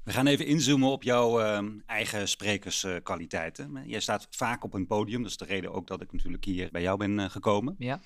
[0.05, 3.83] We gaan even inzoomen op jouw ehm, eigen sprekerskwaliteiten.
[3.87, 6.68] Jij staat vaak op een podium, dat is de reden ook dat ik natuurlijk hier
[6.70, 7.75] bij jou ben gekomen.
[7.79, 8.01] Ja.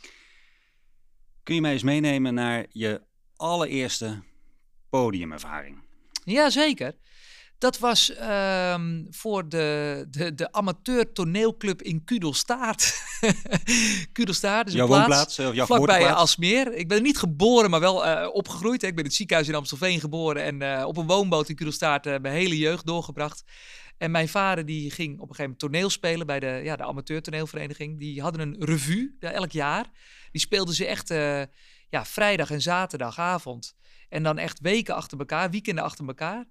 [1.44, 3.02] Kun je mij eens meenemen naar je
[3.36, 4.22] allereerste
[4.90, 5.82] podiumervaring?
[6.24, 6.94] Ja, zeker.
[7.58, 13.02] Dat was um, voor de, de, de amateur toneelclub in Kudelstaart.
[14.12, 16.72] Kudelstaart is jouw een woonplaats, jouw vlakbij Alsmeer.
[16.72, 18.82] Ik ben niet geboren, maar wel uh, opgegroeid.
[18.82, 22.04] Ik ben in het ziekenhuis in Amstelveen geboren en uh, op een woonboot in Kudelstaart
[22.04, 23.44] mijn hele jeugd doorgebracht.
[23.96, 26.84] En mijn vader die ging op een gegeven moment toneel spelen bij de, ja, de
[26.84, 27.98] amateur toneelvereniging.
[27.98, 29.90] Die hadden een revue elk jaar.
[30.30, 31.08] Die speelden ze echt
[31.88, 33.76] ja, vrijdag en zaterdagavond.
[34.08, 36.46] En dan echt weken achter elkaar, weekenden achter elkaar.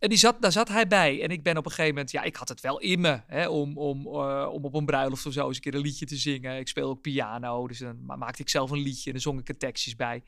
[0.00, 1.22] En die zat, daar zat hij bij.
[1.22, 3.48] En ik ben op een gegeven moment, ja, ik had het wel in me hè,
[3.48, 6.16] om, om, uh, om op een bruiloft of zo eens een keer een liedje te
[6.16, 6.58] zingen.
[6.58, 9.48] Ik speel ook piano, dus dan maakte ik zelf een liedje en dan zong ik
[9.48, 10.22] er tekstjes bij.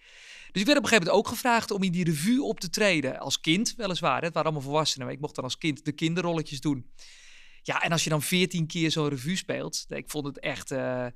[0.52, 2.70] Dus ik werd op een gegeven moment ook gevraagd om in die revue op te
[2.70, 3.18] treden.
[3.18, 4.22] Als kind, weliswaar.
[4.22, 6.90] Het waren allemaal volwassenen, maar ik mocht dan als kind de kinderrolletjes doen.
[7.62, 11.06] Ja, en als je dan veertien keer zo'n revue speelt, ik vond het echt uh,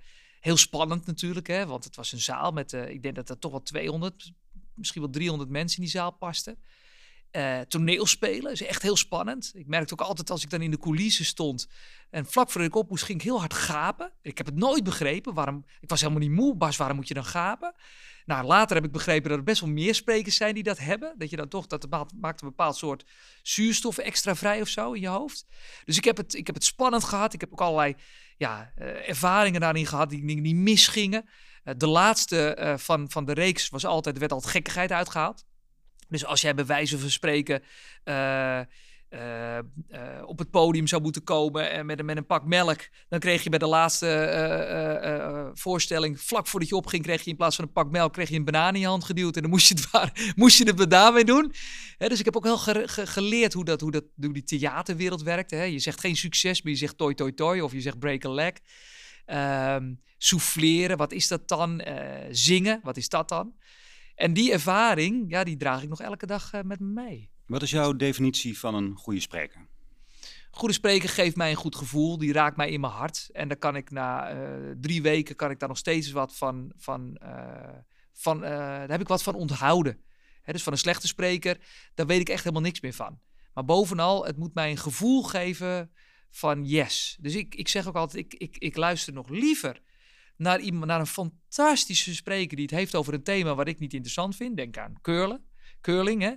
[0.41, 3.39] heel spannend natuurlijk, hè, want het was een zaal met, uh, ik denk dat er
[3.39, 4.33] toch wel 200,
[4.75, 6.59] misschien wel 300 mensen in die zaal pasten.
[7.37, 9.53] Uh, toneelspelen is echt heel spannend.
[9.55, 11.69] Ik merkte ook altijd als ik dan in de coulissen stond
[12.11, 14.13] en vlak voordat ik op moest, ging ik heel hard gapen.
[14.23, 15.35] Ik heb het nooit begrepen.
[15.35, 15.65] Waarom?
[15.81, 16.57] Ik was helemaal niet moe.
[16.57, 17.75] Bas, waarom moet je dan gapen?
[18.25, 21.15] Nou, later heb ik begrepen dat er best wel meer sprekers zijn die dat hebben.
[21.19, 23.05] Dat je dan toch, dat maakt een bepaald soort
[23.43, 25.47] zuurstof extra vrij of zo in je hoofd.
[25.85, 27.33] Dus ik heb het, ik heb het spannend gehad.
[27.33, 27.95] Ik heb ook allerlei
[28.37, 31.29] ja, uh, ervaringen daarin gehad die, die, die misgingen.
[31.65, 35.46] Uh, de laatste van, van de reeks was altijd, er werd altijd gekkigheid uitgehaald.
[36.09, 37.63] Dus als jij bij wijze van spreken
[38.05, 38.61] uh,
[39.11, 43.19] uh, uh, op het podium zou moeten komen en met, met een pak melk, dan
[43.19, 47.65] kreeg je bij de laatste voorstelling, vlak voordat je opging, kreeg je in plaats van
[47.65, 49.75] een pak melk, kreeg je een banaan in je hand geduwd en dan moest je
[49.75, 51.53] het, waar, moest je het doen.
[51.99, 55.23] Hè, dus ik heb ook wel ge, ge, geleerd hoe, dat, hoe, dat, die theaterwereld
[55.23, 55.51] werkt.
[55.51, 55.63] Hè.
[55.63, 58.31] Je zegt geen succes, maar je zegt toi toi toi of je zegt break a
[58.31, 58.53] leg.
[59.77, 61.83] Um, souffleren, wat is dat dan?
[62.31, 63.55] zingen, wat is dat dan?
[64.17, 67.31] En die ervaring, ja, die draag ik nog elke dag uh, met me mee.
[67.47, 69.67] Wat is jouw definitie van een goede spreker?
[70.51, 73.29] Goede spreker geeft mij een goed gevoel, die raakt mij in mijn hart.
[73.33, 76.73] En dan kan ik na uh, drie weken kan ik daar nog steeds wat van,
[76.77, 77.69] van, uh,
[78.13, 80.01] van daar heb ik wat van onthouden.
[80.43, 81.59] Hè, dus van een slechte spreker,
[81.95, 83.21] daar weet ik echt helemaal niks meer van.
[83.55, 85.91] Maar bovenal, het moet mij een gevoel geven
[86.31, 87.17] van yes.
[87.21, 89.81] Dus ik, ik zeg ook altijd, ik, ik, ik luister nog liever
[90.37, 93.93] naar, iemand, naar een fantastische spreker die het heeft over een thema wat ik niet
[93.93, 94.57] interessant vind.
[94.57, 95.45] Denk aan curlen,
[95.81, 96.35] curling, hè.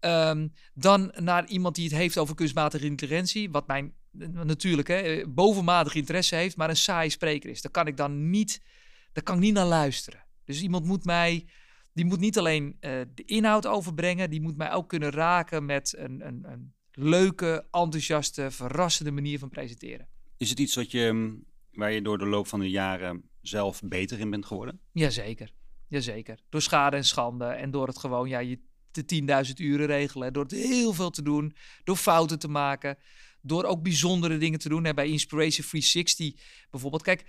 [0.00, 3.94] Um, dan naar iemand die het heeft over kunstmatige intelligentie, wat mijn
[4.32, 7.62] natuurlijk hè, bovenmatig interesse heeft, maar een saai spreker is.
[7.62, 8.62] Daar kan ik dan niet,
[9.12, 10.24] daar kan ik niet naar luisteren.
[10.44, 11.46] Dus iemand moet mij,
[11.92, 15.94] die moet niet alleen uh, de inhoud overbrengen, die moet mij ook kunnen raken met
[15.98, 20.08] een, een, een leuke, enthousiaste, verrassende manier van presenteren.
[20.36, 21.38] Is het iets wat je
[21.76, 24.80] waar je door de loop van de jaren zelf beter in bent geworden?
[24.92, 25.50] Jazeker,
[25.88, 26.38] jazeker.
[26.48, 28.58] Door schade en schande en door het gewoon, ja, je
[28.90, 32.98] de 10.000 uren regelen, door het heel veel te doen, door fouten te maken,
[33.40, 34.84] door ook bijzondere dingen te doen.
[34.84, 36.32] Hè, bij Inspiration 360
[36.70, 37.02] bijvoorbeeld.
[37.02, 37.24] Kijk,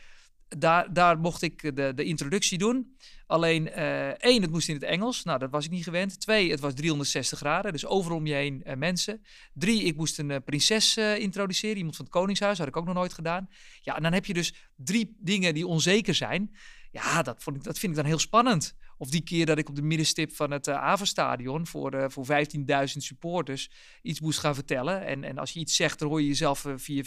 [0.58, 2.96] daar, daar mocht ik de, de introductie doen.
[3.28, 5.24] Alleen uh, één, het moest in het Engels.
[5.24, 6.20] Nou, dat was ik niet gewend.
[6.20, 9.22] Twee, het was 360 graden, dus overal om je heen uh, mensen.
[9.54, 12.94] Drie, ik moest een uh, prinses introduceren, iemand van het Koningshuis, had ik ook nog
[12.94, 13.50] nooit gedaan.
[13.82, 16.56] Ja, en dan heb je dus drie dingen die onzeker zijn.
[16.92, 18.76] Ja, dat, vond ik, dat vind ik dan heel spannend.
[18.98, 23.70] Of die keer dat ik op de middenstip van het Avenstadion voor, voor 15.000 supporters
[24.02, 25.06] iets moest gaan vertellen.
[25.06, 27.04] En, en als je iets zegt, dan hoor je jezelf via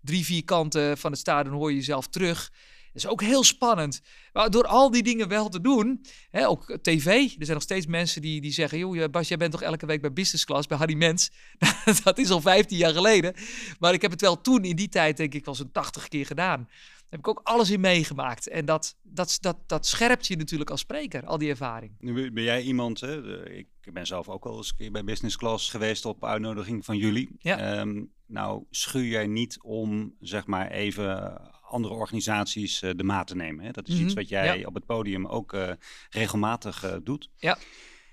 [0.00, 2.52] drie, vier kanten van het stadion hoor je jezelf terug
[2.96, 4.00] is ook heel spannend.
[4.32, 7.06] Maar door al die dingen wel te doen, hè, ook tv.
[7.06, 10.00] Er zijn nog steeds mensen die, die zeggen: Joh, Bas, jij bent toch elke week
[10.00, 11.30] bij business class bij Harry Mens?
[12.04, 13.34] dat is al 15 jaar geleden.
[13.78, 16.26] Maar ik heb het wel toen in die tijd, denk ik, wel zo'n 80 keer
[16.26, 16.68] gedaan.
[17.08, 18.48] Daar heb ik ook alles in meegemaakt.
[18.48, 21.92] En dat, dat, dat, dat scherpt je natuurlijk als spreker, al die ervaring.
[21.98, 25.36] Nu ben jij iemand, hè, ik ben zelf ook al eens een keer bij business
[25.36, 27.36] class geweest op uitnodiging van jullie.
[27.38, 27.80] Ja.
[27.80, 33.64] Um, nou, schuur jij niet om, zeg maar, even andere organisaties de maat te nemen.
[33.64, 33.70] Hè?
[33.70, 34.66] Dat is iets Mhm, wat jij ja.
[34.66, 35.72] op het podium ook eh,
[36.10, 37.30] regelmatig eh, doet.
[37.36, 37.58] Ja.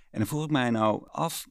[0.10, 1.48] En dan vroeg ik mij nou af,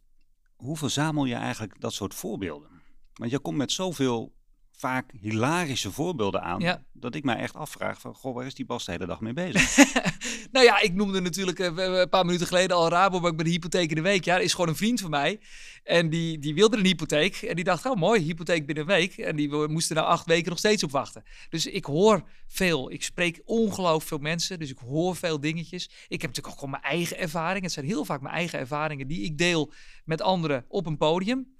[0.57, 2.71] hoe verzamel je eigenlijk dat soort voorbeelden?
[3.15, 4.35] Want je komt met zoveel
[4.77, 6.83] vaak hilarische voorbeelden aan, Ja.
[6.93, 9.33] dat ik mij echt afvraag van, goh, waar is die Bas de hele dag mee
[9.33, 9.77] bezig?
[10.53, 13.89] nou ja, ik noemde natuurlijk eh, een paar minuten geleden al Rabobank bij de hypotheek
[13.89, 14.25] in de week.
[14.25, 15.41] Ja, dat is gewoon een vriend van mij.
[15.85, 17.37] En die, die wilde een hypotheek.
[17.37, 19.17] En die dacht, oh mooi, hypotheek binnen een week.
[19.17, 21.25] En die moesten na acht weken nog steeds op wachten.
[21.49, 22.91] Dus ik hoor veel.
[22.93, 24.59] Ik spreek ongelooflijk veel mensen.
[24.59, 25.85] Dus ik hoor veel dingetjes.
[25.85, 27.63] Ik heb natuurlijk ook gewoon mijn eigen ervaringen.
[27.63, 29.73] Het zijn heel vaak mijn eigen ervaringen die ik deel
[30.05, 31.57] met anderen op een podium.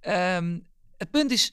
[0.00, 0.58] Ehm,
[0.96, 1.52] het punt is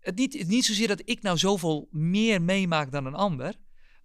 [0.00, 3.54] het niet, niet zozeer dat ik nou zoveel meer meemaak dan een ander.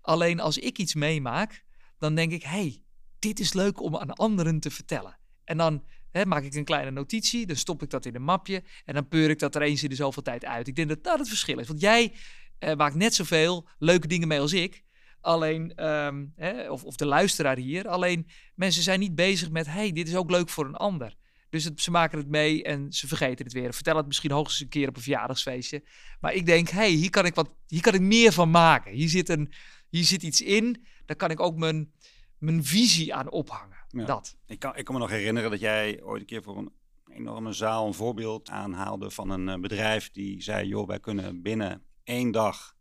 [0.01, 1.63] Alleen als ik iets meemaak,
[1.97, 2.81] dan denk ik, hey,
[3.19, 5.17] dit is leuk om aan anderen te vertellen.
[5.43, 8.63] En dan hè, maak ik een kleine notitie, dan stop ik dat in een mapje
[8.85, 10.67] en dan peur ik dat er eens in de zoveel tijd uit.
[10.67, 11.67] Ik denk dat dat het verschil is.
[11.67, 12.13] Want jij
[12.59, 14.83] eh, maakt net zoveel leuke dingen mee als ik.
[15.21, 17.87] Alleen, ehm, hè, of, of de luisteraar hier.
[17.87, 21.15] Alleen mensen zijn niet bezig met, hey, dit is ook leuk voor een ander.
[21.53, 23.73] Dus het, ze maken het mee en ze vergeten het weer.
[23.73, 25.83] Vertel het misschien hoogstens een keer op een verjaardagsfeestje.
[26.19, 28.91] Maar ik denk, hey, hier kan ik, wat, hier kan ik meer van maken.
[28.91, 29.53] Hier zit, een,
[29.89, 30.85] hier zit iets in.
[31.05, 31.91] Daar kan ik ook mijn,
[32.37, 33.77] mijn visie aan ophangen.
[33.87, 34.05] Ja.
[34.05, 34.37] Dat.
[34.45, 36.71] ik, kan, ik kan me nog herinneren dat jij ooit een keer voor een
[37.07, 41.83] enorme zaal een voorbeeld aanhaalde van een eh, bedrijf die zei, joh, wij kunnen binnen
[42.03, 42.75] één dag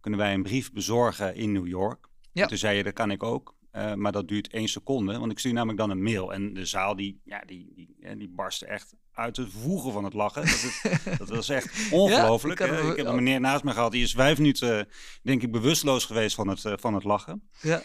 [0.00, 2.08] kunnen wij een brief bezorgen in New York.
[2.32, 2.46] Ja.
[2.46, 3.54] Toen zei je, dat kan ik ook.
[3.74, 6.32] Eh, maar dat duurt één seconde, want ik stuur namelijk dan een mail.
[6.32, 10.04] En de zaal die, ja, die, die, eh, die barstte echt uit het voegen van
[10.04, 10.42] het lachen.
[10.42, 12.60] Dat, het- dat was echt ongelooflijk.
[12.60, 14.88] ik heb een meneer naast me gehad, die is vijf minuten,
[15.22, 17.48] denk ik, bewusteloos geweest van het, eh, van het lachen.
[17.60, 17.82] Ja.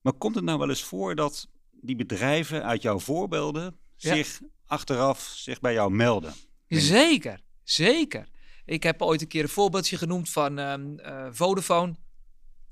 [0.00, 4.14] Maar komt het nou wel eens voor dat die bedrijven uit jouw voorbeelden Ja.
[4.14, 6.34] zich achteraf zich bij jou melden?
[6.68, 8.28] Zeker, zeker.
[8.64, 11.94] Ik heb ooit een keer een voorbeeldje genoemd van ehm, eh, Vodafone.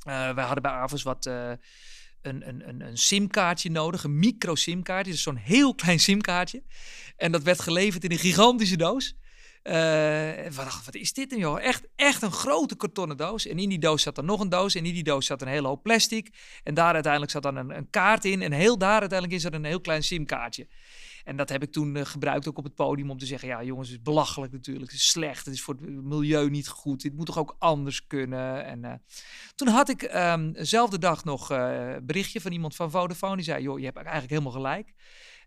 [0.00, 1.52] Eh wij hadden bij Avos wat eh,
[2.22, 5.12] een, een, een, een simkaartje nodig, een micro-simkaartje.
[5.12, 6.62] Dus zo'n heel klein simkaartje.
[7.16, 9.14] En dat werd geleverd in een gigantische doos.
[9.62, 11.60] Eh, wat is dit nou joh?
[11.60, 13.46] Echt, echt een grote kartonnen doos.
[13.46, 14.74] En in die doos zat dan nog een doos.
[14.74, 16.28] En in die doos zat een hele hoop plastic.
[16.62, 18.42] En daar uiteindelijk zat dan een, een kaart in.
[18.42, 20.68] En heel daar uiteindelijk is er een heel klein simkaartje.
[21.30, 23.62] En dat heb ik toen eh, gebruikt ook op het podium om te zeggen: ja,
[23.62, 24.90] jongens, het is belachelijk natuurlijk.
[24.90, 25.44] Het is slecht.
[25.44, 27.02] Het is voor het milieu niet goed.
[27.02, 28.64] Dit moet toch ook anders kunnen.
[28.64, 28.92] En eh,
[29.54, 33.36] toen had ik ehm dezelfde dag nog eh, berichtje van iemand van Vodafone.
[33.36, 34.94] Die zei: joh, je hebt eigenlijk helemaal gelijk.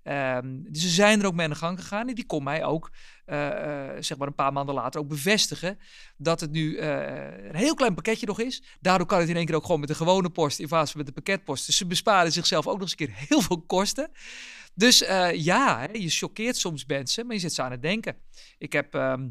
[0.04, 2.08] Ehm, ze zijn er ook mee aan de gang gegaan.
[2.08, 2.92] En die kon mij ook,
[4.00, 5.80] zeg maar een paar maanden later, ook bevestigen
[6.18, 8.64] dat het nu een heel klein pakketje nog is.
[8.80, 11.00] Daardoor kan het in één keer ook gewoon met de gewone post in plaats van
[11.00, 11.66] met de pakketpost.
[11.66, 14.12] Dus ze besparen zichzelf ook nog eens een keer heel veel kosten.
[14.76, 18.18] Dus eh, ja, hè, je choqueert soms mensen, maar je zet ze aan het denken.
[18.58, 19.28] Ik heb ehm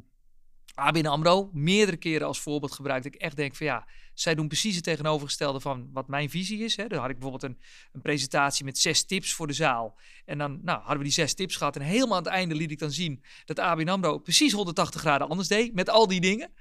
[0.75, 3.05] ABN AMRO meerdere keren als voorbeeld gebruikt.
[3.05, 6.77] Ik echt denk van ja, zij doen precies het tegenovergestelde van wat mijn visie is.
[6.77, 6.87] Hè.
[6.87, 7.61] Dan had ik bijvoorbeeld een,
[7.93, 9.99] een presentatie met zes tips voor de zaal.
[10.25, 11.77] En dan nou, hadden we die zes tips gehad.
[11.77, 15.29] En helemaal aan het einde liet ik dan zien dat ABN AMRO precies 180 graden
[15.29, 16.53] anders deed met al die dingen.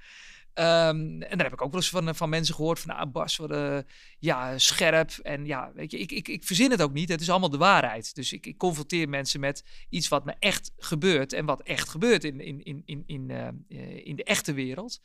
[0.54, 3.36] Ehm, en daar heb ik ook wel eens van, van mensen gehoord van, nou Bas,
[3.36, 3.78] wat, eh,
[4.18, 5.10] ja, scherp.
[5.22, 7.08] En ja, weet je, ik, ik, ik verzin het ook niet.
[7.08, 8.14] Het is allemaal de waarheid.
[8.14, 11.32] Dus ik, ik confronteer mensen met iets wat me echt gebeurt.
[11.32, 15.00] En wat echt gebeurt in, in, in, in, in, eh, eh, in de echte wereld.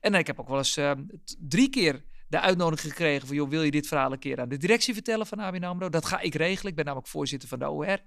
[0.00, 0.90] En ik heb ook wel eens eh,
[1.24, 4.48] t- drie keer de uitnodiging gekregen van, joh, wil je dit verhaal een keer aan
[4.48, 5.88] de directie vertellen van ABN AMRO?
[5.88, 6.70] Dat ga ik regelen.
[6.70, 7.98] Ik ben namelijk voorzitter van de OR.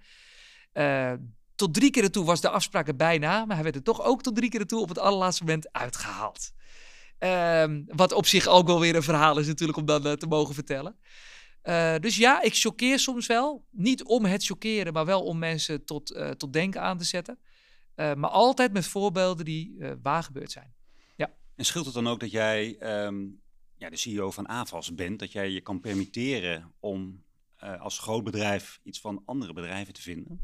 [0.71, 1.13] Eh,
[1.56, 4.21] tot drie keer toe was de afspraak er bijna, maar hij werd er toch ook
[4.23, 6.51] tot drie keer toe op het allerlaatste moment uitgehaald.
[7.21, 10.27] Ehm, wat op zich ook wel weer een verhaal is natuurlijk om dan eh, te
[10.27, 10.95] mogen vertellen.
[11.62, 13.65] Eh, dus ja, ik choqueer soms wel.
[13.69, 17.39] Niet om het choqueren, maar wel om mensen tot, eh, tot denken aan te zetten.
[17.95, 20.73] Maar altijd met voorbeelden die waar gebeurd zijn.
[21.55, 23.25] En scheelt het dan ook dat jij ehm,
[23.77, 27.23] ja, de CEO van AVAS bent, dat jij je kan permitteren om
[27.79, 30.41] als groot bedrijf iets van andere bedrijven te vinden?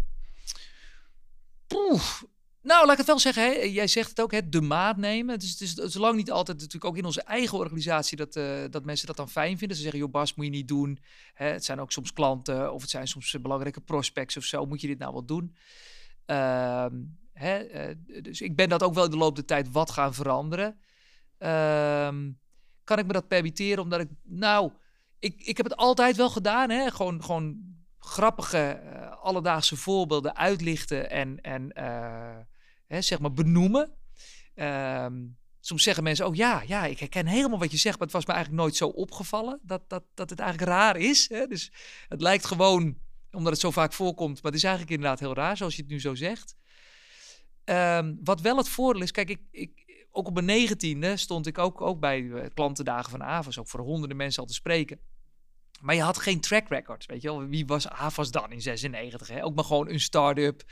[1.68, 2.22] Poeh.
[2.68, 3.44] Nou, laat ik het wel zeggen.
[3.44, 3.50] Hè.
[3.50, 5.38] Jij zegt het ook, hè, de maat nemen.
[5.38, 8.36] Is, het, is, het is lang niet altijd, natuurlijk ook in onze eigen organisatie, dat,
[8.36, 9.78] eh, dat mensen dat dan fijn vinden.
[9.78, 11.00] Ze zeggen, joh Bas, moet je niet doen.
[11.34, 14.66] Hè, het zijn ook soms klanten of het zijn soms eh, belangrijke prospects of zo.
[14.66, 15.56] Moet je dit nou wel doen?
[16.26, 16.96] Ehm,
[17.34, 20.14] hè, eh, dus ik ben dat ook wel in de loop der tijd wat gaan
[20.14, 20.80] veranderen.
[21.38, 22.32] Ehm,
[22.84, 24.72] kan ik me dat permitteren omdat ik, nou,
[25.20, 26.70] ik, ik heb het altijd wel gedaan.
[26.70, 26.92] Hè?
[26.92, 28.82] Gewoon, gewoon grappige,
[29.22, 31.72] alledaagse voorbeelden uitlichten en, en
[32.88, 33.92] hè, zeg maar benoemen.
[34.56, 35.26] Ehm,
[35.60, 38.26] soms zeggen mensen ook, ja, ja, ik herken helemaal wat je zegt, maar het was
[38.26, 41.30] me eigenlijk nooit zo opgevallen dat, dat, dat het eigenlijk raar is.
[41.30, 41.48] Hè?
[41.48, 41.72] Dus
[42.08, 42.98] het lijkt gewoon,
[43.32, 45.92] omdat het zo vaak voorkomt, maar het is eigenlijk inderdaad heel raar, zoals je het
[45.92, 46.56] nu zo zegt.
[47.64, 51.58] Ehm, wat wel het voordeel is, kijk, ik, ik, ook op mijn negentiende stond ik
[51.58, 55.00] ook, ook bij uh, klantendagen van AVAS, ook voor honderden mensen al te spreken.
[55.82, 57.48] Maar je had geen track record, weet je wel.
[57.48, 59.28] Wie was AVAS dan in 96?
[59.28, 59.44] Hè?
[59.44, 60.64] Ook maar gewoon een start-up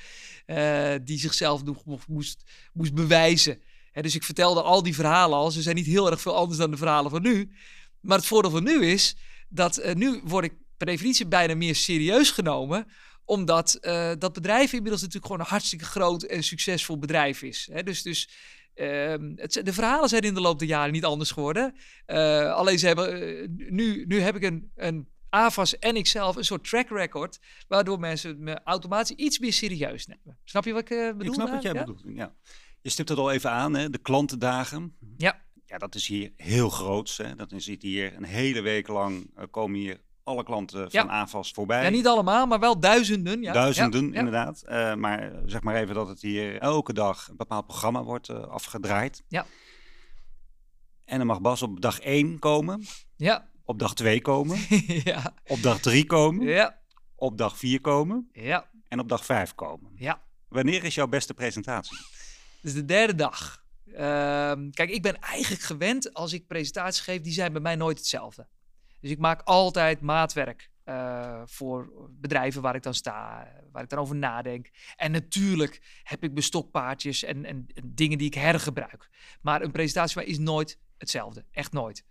[0.46, 1.62] uh, die zichzelf
[2.08, 3.62] moest, moest bewijzen.
[3.92, 5.52] Hè, dus ik vertelde al die verhalen al.
[5.52, 7.52] Ze zijn niet heel erg veel anders dan de verhalen van nu.
[8.00, 9.16] Maar het voordeel van nu is
[9.50, 12.88] dat uh, nu word ik per definitie bijna meer serieus genomen
[13.26, 17.70] omdat uh, dat bedrijf inmiddels natuurlijk gewoon een hartstikke groot en succesvol bedrijf is.
[17.72, 17.84] Hè?
[17.84, 18.30] Dus, dus
[18.76, 21.76] uh, het, de verhalen zijn in de loop der jaren niet anders geworden.
[22.08, 26.70] Uh, alleen ze hebben, nu, nu heb ik een, een AVAS en ikzelf een soort
[26.70, 30.38] track record, waardoor mensen me automatisch iets meer serieus nemen.
[30.44, 31.28] Snap je wat ik bedoel?
[31.28, 31.80] Ik snap wat jij ja?
[31.80, 32.36] bedoelt, ja.
[32.82, 33.90] Je stipt het al even aan, hè?
[33.90, 34.96] de klantendagen.
[35.18, 35.44] Ja.
[35.66, 37.18] Ja, dat is hier heel groot.
[37.18, 37.36] Hè?
[37.36, 41.12] Dat is hier een hele week lang, komen hier alle klanten van ja.
[41.12, 41.84] AFAS voorbij.
[41.84, 43.42] Ja, niet allemaal, maar wel duizenden.
[43.42, 43.54] Ja.
[43.54, 44.64] Duizenden, ja, inderdaad.
[44.70, 48.38] Uh, maar zeg maar even dat het hier elke dag een bepaald programma wordt uh,
[48.38, 49.24] afgedraaid.
[49.28, 49.46] Ja.
[51.06, 52.86] En dan mag Bas op dag 1 komen.
[53.16, 53.50] Ja.
[53.66, 54.60] Op dag 2 komen.
[54.86, 55.34] ja.
[55.48, 56.48] Op dag 3 komen.
[56.48, 56.80] Ja.
[57.16, 58.30] Op dag 4 komen.
[58.34, 58.70] Ja.
[58.88, 59.92] En op dag 5 komen.
[59.96, 60.22] Ja.
[60.48, 61.98] Wanneer is jouw beste presentatie?
[62.62, 63.64] Dus de derde dag.
[63.88, 63.98] Uh,
[64.72, 68.48] kijk, ik ben eigenlijk gewend als ik presentaties geef, die zijn bij mij nooit hetzelfde.
[69.06, 74.00] Dus ik maak altijd maatwerk uh, voor bedrijven waar ik dan sta, waar ik dan
[74.00, 74.70] over nadenk.
[74.96, 79.10] En natuurlijk heb ik bestokpaardjes en, en, en dingen die ik hergebruik.
[79.42, 81.46] Maar een presentatie is nooit hetzelfde.
[81.52, 82.06] Echt nooit.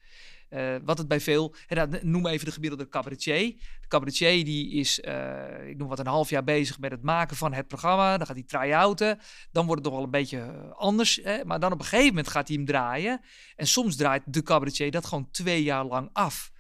[0.51, 3.47] Uh, wat het bij veel, en noem even de gemiddelde cabaretier.
[3.81, 7.37] De cabaretier die is, uh, ik noem wat, een half jaar bezig met het maken
[7.37, 8.17] van het programma.
[8.17, 9.19] Dan gaat hij try-outen.
[9.53, 11.21] Dan wordt het toch wel een beetje anders.
[11.23, 11.45] Hè?
[11.45, 13.21] Maar dan op een gegeven moment gaat hij hem draaien.
[13.57, 16.53] En soms draait de cabaretier dat gewoon twee jaar lang af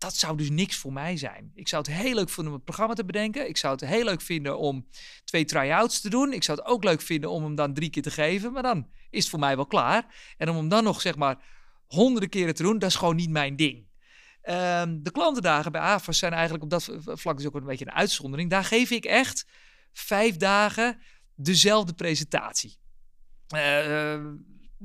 [0.00, 1.50] dat zou dus niks voor mij zijn.
[1.54, 3.48] Ik zou het heel leuk vinden om het programma te bedenken.
[3.48, 4.86] Ik zou het heel leuk vinden om
[5.24, 6.32] twee try-outs te doen.
[6.32, 8.52] Ik zou het ook leuk vinden om hem dan drie keer te geven.
[8.52, 10.34] Maar dan is het voor mij wel klaar.
[10.36, 11.38] En om hem dan nog zeg maar
[11.86, 13.88] honderden keren te doen, dat is gewoon niet mijn ding.
[14.44, 17.92] Um, de klantendagen bij AFAS zijn eigenlijk op dat vlak dus ook een beetje een
[17.92, 18.50] uitzondering.
[18.50, 19.46] Daar geef ik echt
[19.92, 20.98] vijf dagen
[21.34, 22.78] dezelfde presentatie.
[23.54, 24.20] Uh,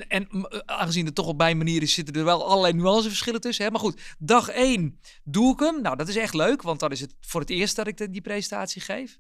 [0.08, 0.27] en
[0.65, 3.65] aangezien het toch op mijn manier is, zitten er wel allerlei nuanceverschillen tussen.
[3.65, 3.71] Hè?
[3.71, 5.81] Maar goed, dag 1 doe ik hem.
[5.81, 8.21] Nou, dat is echt leuk, want dan is het voor het eerst dat ik die
[8.21, 9.19] presentatie geef.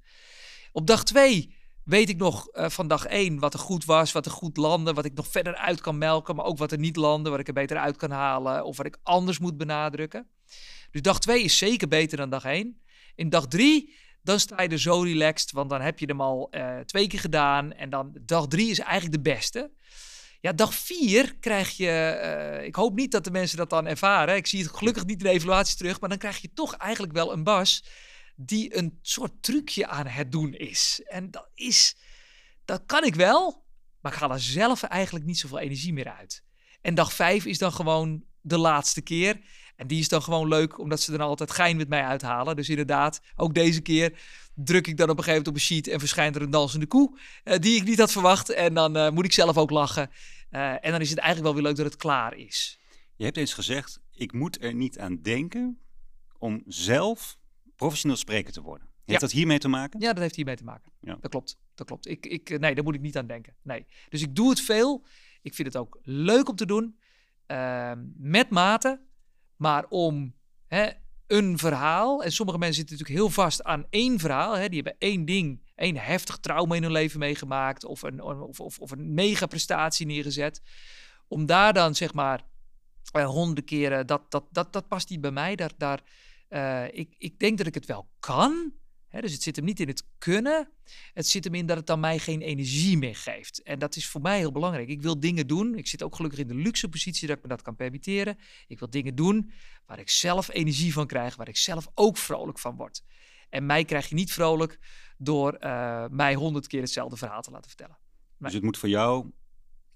[0.71, 4.25] Op dag 2 weet ik nog uh, van dag 1 wat er goed was, wat
[4.25, 6.95] er goed landde, wat ik nog verder uit kan melken, maar ook wat er niet
[6.95, 10.27] landde, wat ik er beter uit kan halen of wat ik anders moet benadrukken.
[10.91, 12.81] Dus dag 2 is zeker beter dan dag 1.
[13.15, 13.93] In dag 3
[14.25, 17.19] dan sta je er zo relaxed, want dan heb je hem al uh, twee keer
[17.19, 19.71] gedaan en dan dag 3 is eigenlijk de beste.
[20.45, 22.19] Ja, dag vier krijg je.
[22.59, 24.35] Uh, ik hoop niet dat de mensen dat dan ervaren.
[24.35, 25.99] Ik zie het gelukkig niet in de evaluatie terug.
[25.99, 27.83] Maar dan krijg je toch eigenlijk wel een bas.
[28.35, 31.01] die een soort trucje aan het doen is.
[31.05, 31.95] En dat is.
[32.65, 33.63] Dat kan ik wel.
[34.01, 36.43] Maar ik ga er zelf eigenlijk niet zoveel energie meer uit.
[36.81, 39.41] En dag vijf is dan gewoon de laatste keer.
[39.75, 42.55] En die is dan gewoon leuk, omdat ze dan altijd gein met mij uithalen.
[42.55, 44.19] Dus inderdaad, ook deze keer
[44.55, 46.85] druk ik dan op een gegeven moment op een sheet en verschijnt er een dansende
[46.85, 47.19] koe.
[47.43, 48.49] Uh, die ik niet had verwacht.
[48.49, 50.09] En dan uh, moet ik zelf ook lachen.
[50.55, 52.79] Uh, en dan is het eigenlijk wel weer leuk dat het klaar is.
[53.15, 55.79] Je hebt eens gezegd, ik moet er niet aan denken
[56.37, 57.37] om zelf
[57.75, 58.87] professioneel spreker te worden.
[58.87, 59.27] Heeft ja.
[59.27, 59.99] dat hiermee te maken?
[59.99, 60.91] Ja, dat heeft hiermee te maken.
[60.99, 61.17] Ja.
[61.21, 61.59] Dat klopt.
[61.73, 62.07] Dat klopt.
[62.07, 63.55] Ik, ik, nee, daar moet ik niet aan denken.
[63.61, 63.85] Nee.
[64.09, 65.05] Dus ik doe het veel.
[65.41, 66.99] Ik vind het ook leuk om te doen.
[67.47, 69.01] Uh, met mate.
[69.55, 70.35] Maar om
[70.67, 70.89] hè,
[71.27, 72.23] een verhaal.
[72.23, 74.53] En sommige mensen zitten natuurlijk heel vast aan één verhaal.
[74.53, 77.85] Hè, die hebben één ding, één heftig trauma in hun leven meegemaakt.
[77.85, 80.61] Of een, of, of, of een mega prestatie neergezet.
[81.27, 82.43] Om daar dan zeg maar
[83.15, 85.55] uh, honderden keren, dat, dat, dat, dat past niet bij mij.
[85.55, 86.01] Daar, daar,
[86.49, 88.73] uh, ik, ik denk dat ik het wel kan.
[89.07, 90.69] Hè, dus het zit hem niet in het kunnen.
[91.13, 93.63] Het zit hem in dat het dan mij geen energie meer geeft.
[93.63, 94.87] En dat is voor mij heel belangrijk.
[94.87, 95.75] Ik wil dingen doen.
[95.75, 98.37] Ik zit ook gelukkig in de luxe positie dat ik me dat kan permitteren.
[98.67, 99.51] Ik wil dingen doen
[99.85, 103.03] waar ik zelf energie van krijg, waar ik zelf ook vrolijk van word.
[103.49, 104.79] En mij krijg je niet vrolijk
[105.17, 107.97] door uh, mij honderd keer hetzelfde verhaal te laten vertellen.
[107.99, 108.37] Nee.
[108.37, 109.31] Dus het moet voor jou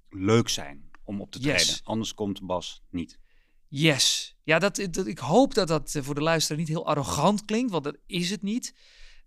[0.09, 1.59] leuk zijn om op te treden.
[1.59, 1.81] Yes.
[1.83, 3.19] Anders komt Bas niet.
[3.67, 4.35] Yes.
[4.43, 7.83] Ja, dat, dat, ik hoop dat dat voor de luisteraar niet heel arrogant klinkt, want
[7.83, 8.75] dat is het niet.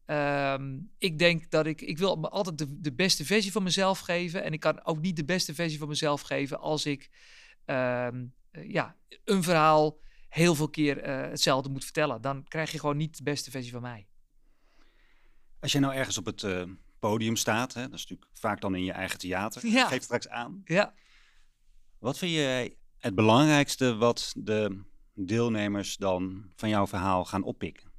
[0.06, 4.42] Um, ik denk dat ik, ik wil altijd de, de beste versie van mezelf geven.
[4.42, 7.10] En ik kan ook niet de beste versie van mezelf geven als ik
[7.66, 12.20] um, uh, ja, een verhaal heel veel keer uh, hetzelfde moet vertellen.
[12.20, 14.06] Dan krijg je gewoon niet de beste versie van mij.
[15.62, 16.62] Als je nou ergens op het uh,
[16.98, 19.66] podium staat, hè, dat is natuurlijk vaak dan in je eigen theater.
[19.66, 19.86] Ja.
[19.86, 20.62] Geef straks aan.
[20.64, 20.94] Ja.
[21.98, 24.82] Wat vind je het belangrijkste wat de
[25.14, 27.92] deelnemers dan van jouw verhaal gaan oppikken?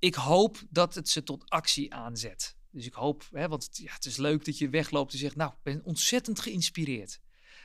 [0.00, 2.56] ik hoop dat het ze tot actie aanzet.
[2.70, 5.36] Dus ik hoop, hè, want het, ja, het is leuk dat je wegloopt en zegt,
[5.36, 7.20] nou, ik ben ontzettend geïnspireerd.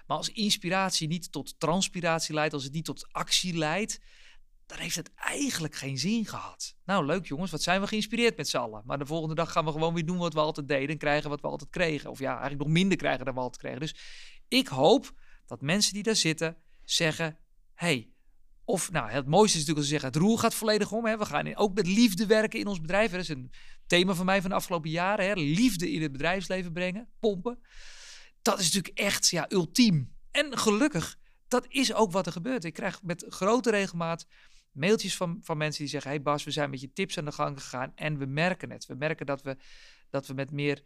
[0.08, 4.00] Maar als inspiratie niet tot transpiratie leidt, als het niet tot actie leidt,
[4.66, 6.76] dan heeft het eigenlijk geen zin gehad.
[6.86, 8.82] Nou, leuk jongens, wat zijn we geïnspireerd met z'n allen.
[8.86, 11.30] Maar de volgende dag gaan we gewoon weer doen wat we altijd deden en krijgen
[11.30, 12.09] wat we altijd kregen.
[12.09, 13.80] Of ja, eigenlijk nog minder krijgen dan we altijd kregen.
[13.80, 13.95] Dus
[14.47, 15.13] ik hoop
[15.45, 17.38] dat mensen die daar zitten zeggen,
[17.74, 18.09] hey,
[18.63, 21.05] of nou, het mooiste is natuurlijk als ze zeggen, het roer gaat volledig om.
[21.05, 21.18] Hè.
[21.18, 23.11] We gaan ook met liefde werken in ons bedrijf.
[23.11, 23.51] Dat is een
[23.88, 25.26] thema van mij van de afgelopen jaren.
[25.26, 25.34] Hè.
[25.34, 27.59] Liefde in het bedrijfsleven brengen, pompen.
[28.41, 30.16] Dat is natuurlijk echt ja, ultiem.
[30.32, 32.63] En gelukkig, dat is ook wat er gebeurt.
[32.63, 34.26] Ik krijg met grote regelmaat
[34.76, 37.32] mailtjes van, van mensen die zeggen: Hey Bas, we zijn met je tips aan de
[37.32, 38.86] gang gegaan en we merken het.
[38.86, 39.58] We merken dat we,
[40.10, 40.82] dat we met meer,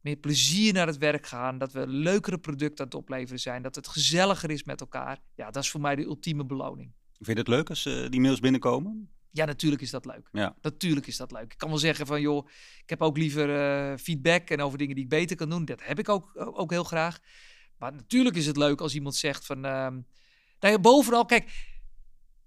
[0.00, 1.58] meer plezier naar het werk gaan.
[1.58, 3.62] Dat we leukere producten aan het opleveren zijn.
[3.62, 5.18] Dat het gezelliger is met elkaar.
[5.34, 6.92] Ja, dat is voor mij de ultieme beloning.
[7.12, 9.10] Vind je het leuk als uh, die mails binnenkomen?
[9.30, 10.28] Ja, natuurlijk is dat leuk.
[10.32, 10.56] Ja.
[10.62, 11.52] Natuurlijk is dat leuk.
[11.52, 12.48] Ik kan wel zeggen van, joh,
[12.82, 15.64] ik heb ook liever uh, feedback en over dingen die ik beter kan doen.
[15.64, 17.18] Dat heb ik ook, ook heel graag.
[17.78, 20.02] Maar natuurlijk is het leuk als iemand zegt van, uh, nou
[20.60, 21.50] ja, bovenal, kijk,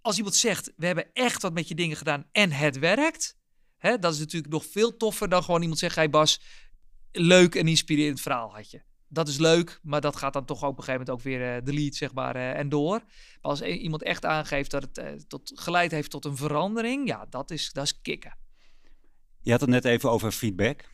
[0.03, 3.37] als iemand zegt, we hebben echt wat met je dingen gedaan en het werkt.
[3.77, 6.41] Hè, dat is natuurlijk nog veel toffer dan gewoon iemand zegt, hey Bas,
[7.11, 8.81] leuk en inspirerend verhaal had je
[9.13, 11.55] dat is leuk, maar dat gaat dan toch ook op een gegeven moment ook weer
[11.55, 12.99] uh, delete, zeg maar, uh, en door.
[12.99, 13.07] Maar
[13.41, 17.25] als e-, iemand echt aangeeft dat het uh, tot, geleid heeft tot een verandering, ja,
[17.29, 18.37] dat is, dat is kicken.
[19.41, 20.89] Je had het net even over feedback.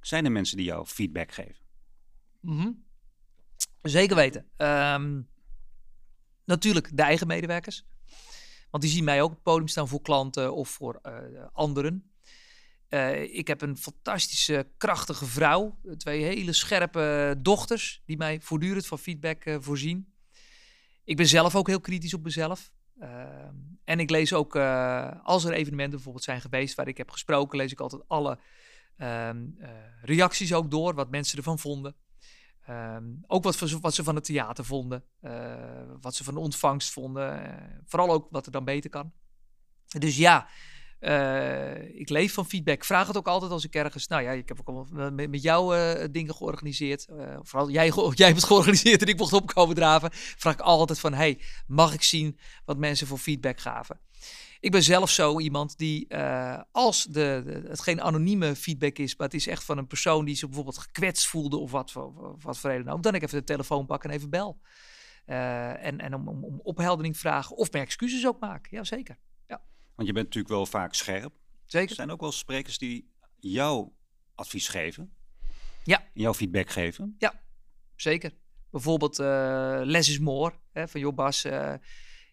[0.00, 1.64] Zijn er mensen die jou feedback geven?
[2.40, 2.84] Mm -hmm.
[3.82, 4.46] Zeker weten.
[4.56, 5.28] Um,
[6.44, 7.86] natuurlijk de eigen medewerkers.
[8.76, 11.00] Want die zien mij ook op het podium staan voor klanten of voor
[11.52, 12.10] anderen.
[12.88, 15.78] Uh, ik heb een fantastische, krachtige vrouw.
[15.96, 20.12] Twee hele scherpe dochters die mij voortdurend van feedback uh, voorzien.
[21.04, 22.72] Ik ben zelf ook heel kritisch op mezelf.
[23.84, 24.56] En ik lees ook,
[25.22, 28.38] als er evenementen bijvoorbeeld zijn geweest waar ik heb gesproken, lees ik altijd alle
[28.96, 29.46] ehm,
[30.02, 31.94] reacties ook door, wat mensen ervan vonden.
[32.70, 35.04] Um, ook wat, wat, ze van het theater vonden,
[36.00, 37.82] wat ze van de ontvangst vonden.
[37.86, 39.12] vooral ook wat er dan beter kan.
[39.98, 40.48] Dus ja,
[41.00, 42.84] uh, ik leef van feedback.
[42.84, 44.06] Vraag het ook altijd als ik ergens.
[44.06, 45.76] Nou ja, ik heb ook al met, jou
[46.10, 47.06] dingen georganiseerd.
[47.42, 50.10] Vooral jij, jij hebt het georganiseerd en ik mocht opkomen draven.
[50.12, 54.00] Vraag ik altijd van: hey, mag ik zien wat mensen voor feedback gaven?
[54.66, 56.16] Ik ben zelf zo iemand die,
[56.72, 60.24] als de, de, het geen anonieme feedback is, maar het is echt van een persoon
[60.24, 63.38] die zich bijvoorbeeld gekwetst voelde of wat, voor, wat voor reden ook, dan ik even
[63.38, 64.60] de telefoon pak en even bel.
[65.24, 68.76] en en om, om, om opheldering vragen of mijn excuses ook maken.
[68.76, 69.18] Jazeker.
[69.96, 71.32] Want je bent natuurlijk wel vaak scherp.
[71.64, 71.88] Zeker.
[71.88, 73.88] Er zijn ook wel sprekers die jou
[74.34, 75.14] advies geven.
[75.84, 76.06] Ja.
[76.14, 77.14] Jouw feedback geven.
[77.18, 77.40] Ja,
[77.94, 78.34] zeker.
[78.70, 81.44] Bijvoorbeeld uh, less is more hè, van joh Bas.
[81.44, 81.74] Uh,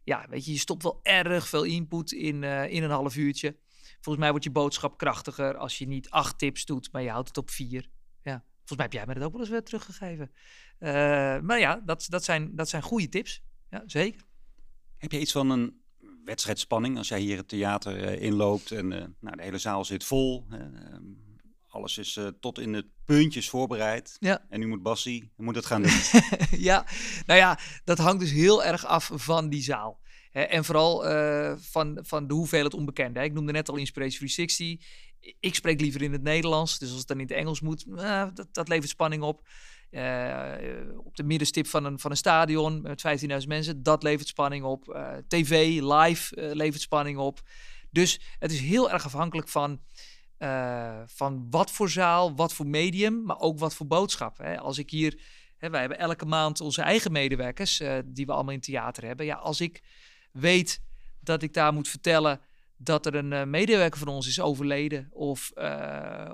[0.04, 3.58] ja, weet je, je stopt wel erg veel input in, uh, in een half uurtje.
[3.94, 7.28] Volgens mij wordt je boodschap krachtiger als je niet acht tips doet, maar je houdt
[7.28, 7.90] het op vier.
[8.24, 10.32] Ja, volgens mij heb jij me dat ook wel eens weer teruggegeven.
[11.46, 13.44] maar ja, dat, dat, zijn, dat zijn goede tips.
[13.70, 14.22] Ja, zeker.
[14.98, 15.82] Heb je iets van een
[16.26, 18.88] wedstrijdspanning als jij hier het theater uh, inloopt en
[19.20, 20.46] nou, de hele zaal zit vol.
[21.74, 24.16] Alles is tot in de puntjes voorbereid.
[24.20, 24.46] Ja.
[24.50, 25.92] En nu moet Bassie, moet het gaan doen.
[26.58, 26.86] ja,
[27.26, 30.00] nou ja, dat hangt dus heel erg af van die zaal.
[30.32, 31.02] Hè, en vooral
[31.60, 33.20] van, van de hoeveelheid onbekende.
[33.20, 33.26] Hè.
[33.26, 34.88] Ik noemde net al Inspiration 360.
[35.40, 36.80] Ik spreek liever in het Nederlands.
[36.80, 37.86] Dus als het dan in het Engels moet,
[38.34, 39.48] dat, dat levert spanning op.
[39.92, 40.54] Uh,
[40.98, 43.04] op de middenstip van een, van een stadion met
[43.42, 43.84] 15.000 mensen.
[43.84, 45.00] Dat levert spanning op.
[45.28, 47.42] TV, live levert spanning op.
[47.92, 49.82] Dus het is heel erg afhankelijk van,
[51.06, 54.38] van wat voor zaal, wat voor medium, maar ook wat voor boodschap.
[54.38, 54.60] Hè.
[54.60, 55.22] Als ik hier,
[55.58, 59.26] hè, wij hebben elke maand onze eigen medewerkers, die we allemaal in theater hebben.
[59.26, 59.84] Ja, als ik
[60.32, 60.82] weet
[61.20, 62.40] dat ik daar moet vertellen
[62.78, 65.52] dat er een medewerker van ons is overleden of,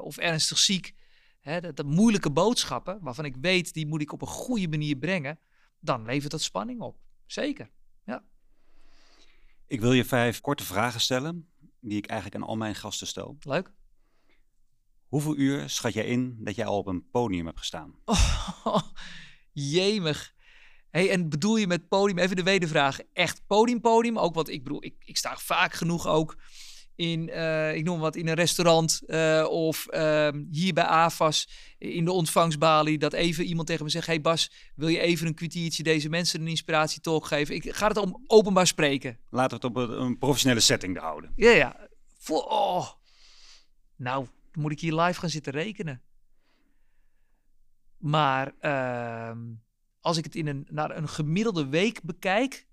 [0.02, 0.94] of ernstig ziek
[1.40, 4.96] hè, dat, dat, moeilijke boodschappen, waarvan ik weet, die moet ik op een goede manier
[4.96, 5.40] brengen,
[5.80, 6.98] dan levert dat spanning op.
[7.26, 7.70] Zeker,
[8.06, 8.24] ja.
[9.68, 11.50] Ik wil je vijf korte vragen stellen,
[11.80, 13.38] die ik eigenlijk aan al mijn gasten stel.
[13.40, 13.72] Leuk.
[15.10, 17.96] Hoeveel uur schat jij in dat jij al op een podium hebt gestaan?
[18.64, 18.82] Oh,
[19.52, 20.34] jemig.
[20.90, 24.20] Hey, en bedoel je met podium, even de wedervraag, echt podium, podium?
[24.20, 26.38] Ook, want ik bedoel, ik, ik sta vaak genoeg ook
[26.96, 32.06] in, uh, ik noem wat, in een restaurant uh, of uh, hier bij AFAS in
[32.06, 35.84] de ontvangstbalie, dat even iemand tegen me zegt, hey Bas, wil je even een kwartiertje
[35.84, 37.56] deze mensen een inspiratietalk geven?
[37.56, 39.20] Ik ga het om openbaar spreken.
[39.30, 41.34] Laten we het op een, een professionele setting houden.
[41.36, 41.88] Ja, ja.
[42.18, 42.88] Voor, oh.
[43.96, 46.02] Nou, moet ik hier live gaan zitten rekenen.
[47.98, 49.40] Maar ehm,
[50.02, 52.68] als ik het in een, naar een gemiddelde week bekijk,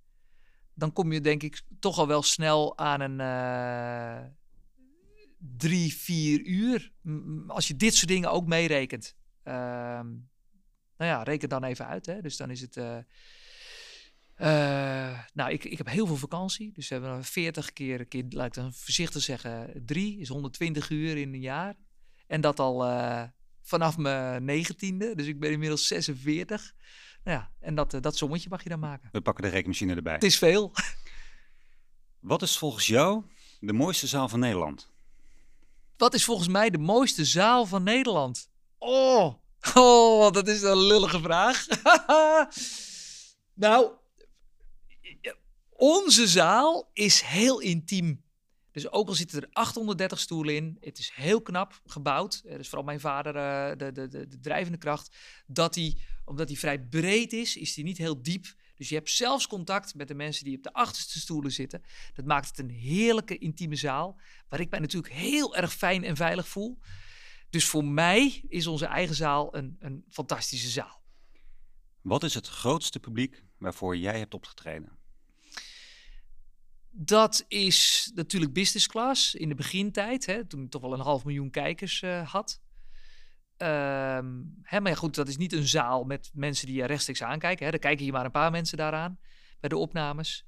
[0.74, 4.26] dan kom je denk ik toch al wel snel aan een uh,
[5.56, 6.92] drie, vier uur.
[7.46, 9.16] Als je dit soort dingen ook meerekent.
[9.44, 10.00] Uh,
[10.98, 12.06] Nou ja, reken dan even uit.
[12.06, 12.20] Hè.
[12.20, 12.76] Dus dan is het...
[14.36, 16.72] eh, nou, ik, ik heb heel veel vakantie.
[16.72, 21.16] Dus we hebben 40 keer, keer, laat ik dan voorzichtig zeggen, drie is 120 uur
[21.16, 21.74] in een jaar.
[22.26, 23.22] En dat al eh,
[23.62, 25.14] vanaf mijn negentiende.
[25.14, 26.74] Dus ik ben inmiddels 46.
[27.24, 29.08] Nou ja, en dat, eh, dat sommetje mag je dan maken.
[29.12, 30.12] We pakken de rekenmachine erbij.
[30.12, 30.72] Het is veel.
[32.20, 33.24] Wat is volgens jou
[33.60, 34.90] de mooiste zaal van Nederland?
[35.96, 38.50] Wat is volgens mij de mooiste zaal van Nederland?
[38.78, 39.34] Oh,
[39.74, 41.66] oh dat is een lullige vraag.
[43.64, 43.90] nou,
[45.76, 48.24] onze zaal is heel intiem.
[48.72, 52.42] Dus ook al zitten er 830 stoelen in, het is heel knap gebouwd.
[52.44, 55.16] Er is vooral mijn vader eh, de, de, de, de drijvende kracht.
[55.46, 58.54] Dat hij, omdat hij vrij breed is, is hij niet heel diep.
[58.74, 61.82] Dus je hebt zelfs contact met de mensen die op de achterste stoelen zitten.
[62.14, 66.16] Dat maakt het een heerlijke intieme zaal, waar ik mij natuurlijk heel erg fijn en
[66.16, 66.78] veilig voel.
[67.50, 71.02] Dus voor mij is onze eigen zaal een, een fantastische zaal.
[72.00, 74.98] Wat is het grootste publiek waarvoor jij hebt opgetreden?
[76.98, 81.24] Dat is natuurlijk business class in de begintijd, hè, toen ik toch wel een half
[81.24, 82.60] miljoen kijkers uh, had.
[83.56, 87.22] Ehm, hè, maar ja, goed, dat is niet een zaal met mensen die je rechtstreeks
[87.22, 87.66] aankijken.
[87.66, 87.72] Hè.
[87.72, 89.18] Er kijken hier maar een paar mensen daaraan
[89.60, 90.46] bij de opnames.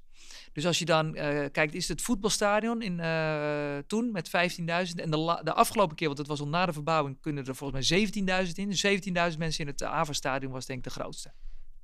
[0.53, 4.63] Dus als je dan uh, kijkt, is het voetbalstadion in, uh, toen met 15.000.
[4.65, 7.89] En de, de, afgelopen keer, want het was al na de verbouwing, kunnen er volgens
[7.89, 8.69] mij 17.000 in.
[8.69, 8.85] Dus
[9.31, 11.33] 17.000 mensen in het AVA-stadion was denk ik de grootste.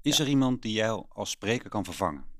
[0.01, 0.23] Is ja.
[0.23, 2.34] er iemand die jou als spreker kan vervangen?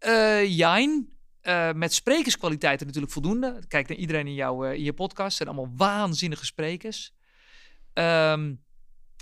[0.00, 1.08] Uh, Jijn,
[1.42, 3.62] uh, met sprekerskwaliteiten natuurlijk voldoende.
[3.68, 5.36] Kijk naar iedereen in, jouw, uh, in je podcast.
[5.36, 7.14] zijn allemaal waanzinnige sprekers.
[7.94, 8.64] Um,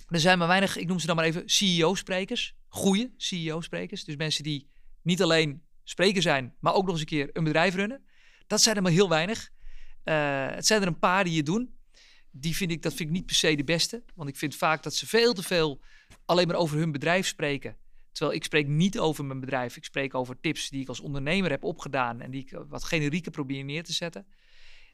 [0.09, 2.55] er zijn maar weinig, ik noem ze dan maar even CEO-sprekers.
[2.69, 4.05] Goede CEO-sprekers.
[4.05, 4.71] Dus mensen die
[5.03, 8.05] niet alleen spreker zijn, maar ook nog eens een keer een bedrijf runnen.
[8.47, 9.51] Dat zijn er maar heel weinig.
[10.03, 11.75] Het zijn er een paar die je doen.
[12.31, 14.03] Die vind ik, dat vind ik niet per se de beste.
[14.15, 15.81] Want ik vind vaak dat ze veel te veel
[16.25, 17.77] alleen maar over hun bedrijf spreken.
[18.17, 19.77] Terwijl ik spreek niet over mijn bedrijf.
[19.77, 23.31] Ik spreek over tips die ik als ondernemer heb opgedaan en die ik wat generieker
[23.31, 24.27] probeer neer te zetten.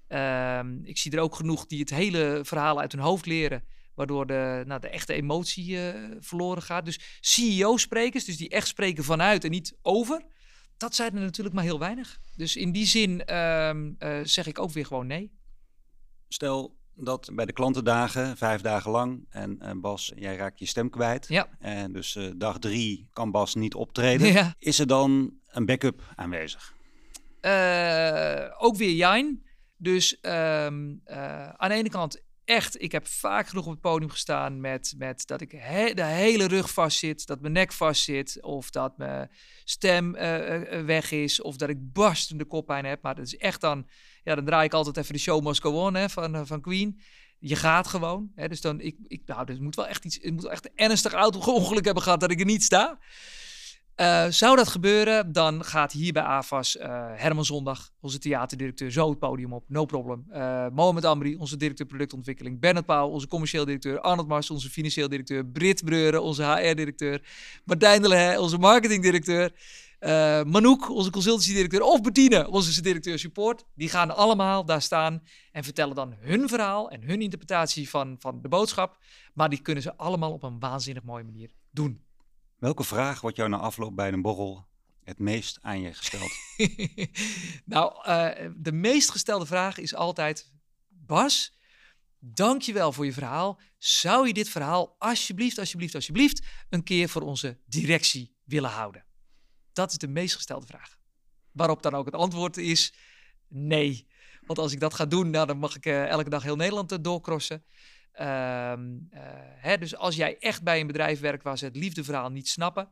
[0.09, 3.65] Um, ik zie er ook genoeg die het hele verhaal uit hun hoofd leren,
[3.95, 6.85] waardoor de, nou, de echte emotie uh, verloren gaat.
[6.85, 10.25] Dus CEO-sprekers, dus die echt spreken vanuit en niet over,
[10.77, 12.21] dat zijn er natuurlijk maar heel weinig.
[12.37, 15.33] Dus in die zin um, uh, zeg ik ook weer gewoon nee.
[16.29, 19.27] Stel, dat bij de klantendagen, vijf dagen lang.
[19.31, 21.29] En uh, Bas, jij raakt je stem kwijt.
[21.29, 21.49] Ja.
[21.59, 24.33] En dus uh, dag drie kan Bas niet optreden.
[24.33, 24.55] Ja.
[24.59, 26.75] Is er dan een backup aanwezig?
[27.41, 29.43] Uh, ook weer Jijn.
[29.77, 31.01] Dus um,
[31.57, 35.27] aan de ene kant echt, ik heb vaak genoeg op het podium gestaan met, met
[35.27, 38.99] dat ik he de hele rug vast zit, dat mijn nek vast zit, of dat
[38.99, 39.31] mijn
[39.65, 40.13] stem
[40.87, 43.03] weg is, of dat ik barstende koppijn heb.
[43.03, 43.87] Maar dat is echt dan
[44.25, 47.01] ja, dan draai ik altijd even de show must go on hè, van, van Queen.
[47.39, 48.31] Je gaat gewoon.
[48.35, 50.65] Hè, dus dan, ik, ik, nou, dus moet wel echt iets, het moet wel echt
[50.65, 52.99] een ernstig auto-ongeluk hebben gehad dat ik er niet sta.
[53.97, 59.11] Uh, zou dat gebeuren, dan gaat hier bij AFAS uh, Herman Zondag, onze theaterdirecteur, zo
[59.11, 59.65] het podium op.
[59.69, 60.25] No problem.
[60.31, 62.61] Uh, Mohamed Amri, onze directeur productontwikkeling.
[62.61, 64.01] Bernard Pauw, onze commercieel directeur.
[64.01, 65.47] Arnold Mars, onze financieel directeur.
[65.47, 67.23] Brit Breuren, onze HR-directeur.
[67.65, 69.53] Martijn de onze marketingdirecteur.
[70.05, 75.23] Uh, Manouk, onze consultancy-directeur, of Bettine, onze directeur support, die gaan allemaal daar staan
[75.53, 78.99] en vertellen dan hun verhaal en hun interpretatie van, van de boodschap.
[79.35, 82.03] Maar die kunnen ze allemaal op een waanzinnig mooie manier doen.
[82.59, 84.67] Welke vraag wordt jou na afloop bij een borrel
[85.05, 86.33] het meest aan je gesteld?
[87.65, 90.53] nou, uh, de meest gestelde vraag is altijd:
[90.89, 91.59] Bas,
[92.19, 93.61] dankjewel voor je verhaal.
[93.79, 99.05] Zou je dit verhaal alsjeblieft, alsjeblieft, alsjeblieft een keer voor onze directie willen houden?
[99.73, 100.97] Dat is de meest gestelde vraag.
[101.53, 102.95] Waarop dan ook het antwoord is
[103.49, 104.07] nee.
[104.47, 106.93] Want als ik dat ga doen, nou, dan mag ik uh, elke dag heel Nederland
[106.93, 107.65] uh, doorcrossen.
[108.21, 108.73] Uh,
[109.57, 112.89] hè, dus als jij echt bij een bedrijf werkt waar ze het liefdeverhaal niet snappen,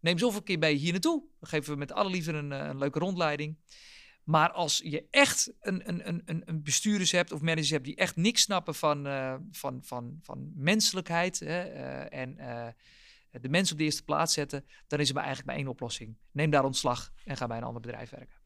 [0.00, 1.22] neem zoveel keer bij hier naartoe.
[1.40, 3.58] Dan geven we met alle liefde een, eh, leuke rondleiding.
[4.24, 8.16] Maar als je echt een, een, een, een bestuurders hebt of managers hebt die echt
[8.16, 9.06] niks snappen van,
[9.50, 11.62] van, van, van menselijkheid hè,
[12.04, 12.38] en
[13.40, 16.16] de mensen op de eerste plaats zetten, dan is er maar eigenlijk maar één oplossing.
[16.32, 18.44] Neem daar ontslag en ga bij een ander bedrijf werken.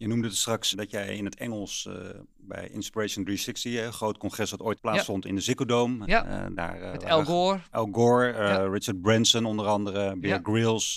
[0.00, 1.94] Je noemde het straks dat jij in het Engels uh,
[2.36, 5.28] bij Inspiration 360, een groot congres dat ooit plaatsvond ja.
[5.28, 6.06] in de Ziggo Dome.
[6.06, 6.46] Ja.
[6.48, 7.60] Uh, daar, uh, Met Al Gore.
[7.70, 8.64] Al Gore, ja.
[8.64, 10.40] Richard Branson onder andere, Bear.
[10.42, 10.96] Grylls.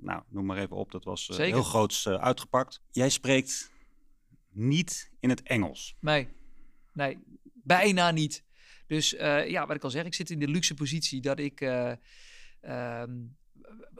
[0.00, 2.80] nou, noem maar even op, dat was heel groots uitgepakt.
[2.90, 3.70] Jij spreekt
[4.50, 5.96] niet in het Engels.
[6.00, 6.28] Nee,
[6.92, 7.18] nee,
[7.52, 8.44] bijna niet.
[8.86, 9.10] Dus
[9.46, 11.60] ja, wat ik al zeg, ik zit in de luxe positie dat ik...
[12.68, 13.36] Um,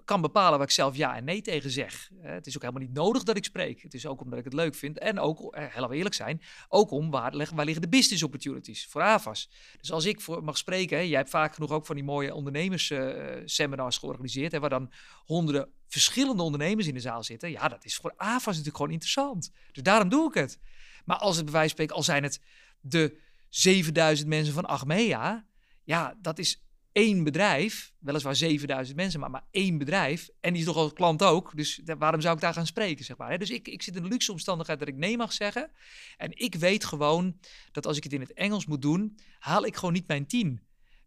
[0.05, 2.11] kan bepalen waar ik zelf ja en nee tegen zeg.
[2.23, 3.83] Eh, het is ook helemaal niet nodig dat ik spreek.
[3.83, 4.99] Het is ook omdat ik het leuk vind.
[4.99, 9.03] En ook, uh, heel eerlijk zijn, ook om waar, waar liggen de business opportunities voor
[9.03, 9.51] AVAS.
[9.81, 13.95] Dus als ik voor mag spreken, jij hebt vaak genoeg ook van die mooie ondernemersseminars
[13.95, 14.93] uh, georganiseerd, waar dan
[15.25, 17.51] honderden verschillende ondernemers in de zaal zitten.
[17.51, 19.51] Ja, dat is voor AVAS natuurlijk gewoon interessant.
[19.73, 20.59] Dus daarom doe ik het.
[21.05, 22.41] Maar als het bij wijze van al zijn het
[22.81, 25.47] de 7000 mensen van Achmea,
[25.85, 26.64] ja, dat is
[26.95, 30.29] één bedrijf, weliswaar 7000 mensen, maar maar één bedrijf.
[30.41, 31.53] En die is toch als klant ook.
[31.57, 33.39] Dus waarom zou ik daar gaan spreken, zeg maar.
[33.39, 35.71] Dus ik, ik zit in de luxe omstandigheid dat ik nee mag zeggen.
[36.17, 37.39] En ik weet gewoon
[37.73, 40.61] dat als ik het in het Engels moet doen, haal ik gewoon niet mijn tien.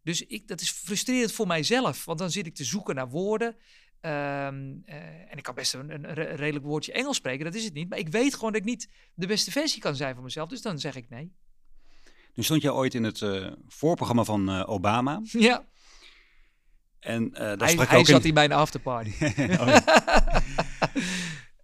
[0.04, 3.56] Dus ik, dat is frustrerend voor mijzelf, want dan zit ik te zoeken naar woorden.
[4.02, 7.74] Ehm, eh, en ik kan best een, een, redelijk woordje Engels spreken, dat is het
[7.74, 7.90] niet.
[7.90, 10.50] Maar ik weet gewoon dat ik niet de beste versie kan zijn van mezelf.
[10.50, 11.34] Dus dan zeg ik nee.
[12.34, 15.22] Nu stond je ooit in het uh, voorprogramma van uh, Obama.
[15.24, 15.66] Ja.
[17.00, 18.34] En uh, daar hij, sprak hij ook zat in...
[18.34, 19.12] bij een afterparty.
[19.60, 19.78] Oh,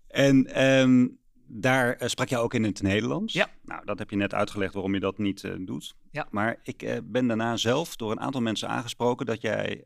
[0.08, 3.34] en um, daar uh, sprak je ook in het Nederlands.
[3.34, 3.50] Ja.
[3.64, 5.96] Nou, dat heb je net uitgelegd waarom je dat niet uh, doet.
[6.12, 6.28] Ja.
[6.32, 9.84] Maar ik ben daarna zelf door een aantal mensen aangesproken dat jij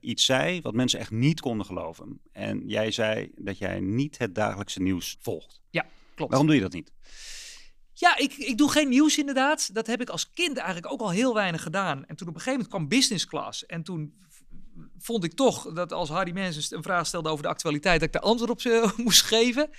[0.00, 2.20] iets zei wat mensen echt niet konden geloven.
[2.32, 5.60] En jij zei dat jij niet het dagelijkse nieuws volgt.
[5.70, 6.30] Ja, klopt.
[6.30, 6.92] Waarom doe je dat niet?
[7.92, 9.74] Ja, ik, ik doe geen nieuws inderdaad.
[9.74, 12.04] Dat heb ik als kind eigenlijk ook al heel weinig gedaan.
[12.06, 13.66] En toen op een gegeven moment kwam business class.
[13.66, 14.14] En toen
[14.98, 18.14] vond ik toch dat als Harry Mensen een vraag stelde over de actualiteit, dat ik
[18.14, 19.70] daar antwoord op ze moest geven.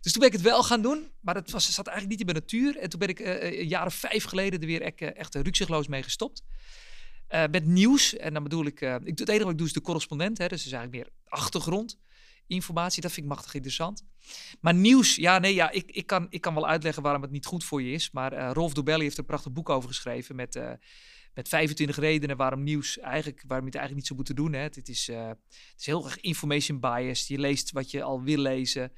[0.00, 2.34] Dus toen ben ik het wel gaan doen, maar dat was, zat eigenlijk niet in
[2.34, 2.82] mijn natuur.
[2.82, 4.82] En toen ben ik uh, een jaar vijf geleden er weer
[5.16, 6.42] echt, rukzichtloos mee gestopt.
[7.30, 9.80] Uh, met nieuws, en dan bedoel ik, ik het enige wat ik doe is de
[9.80, 11.98] correspondent, hè, dus is eigenlijk meer achtergrond
[12.46, 13.02] informatie.
[13.02, 14.04] Dat vind ik machtig interessant.
[14.60, 17.46] Maar nieuws, ja, nee, ja, ik, ik, kan, ik kan wel uitleggen waarom het niet
[17.46, 18.10] goed voor je is.
[18.10, 20.60] Maar Rolf Dobelli heeft een prachtig boek over geschreven met,
[21.34, 24.52] met 25 redenen waarom nieuws eigenlijk, waarom je het eigenlijk niet zou moeten doen.
[24.52, 24.60] Hè.
[24.60, 27.26] Het, is, uh, het is heel erg information biased.
[27.26, 28.92] Je leest wat je al wil lezen.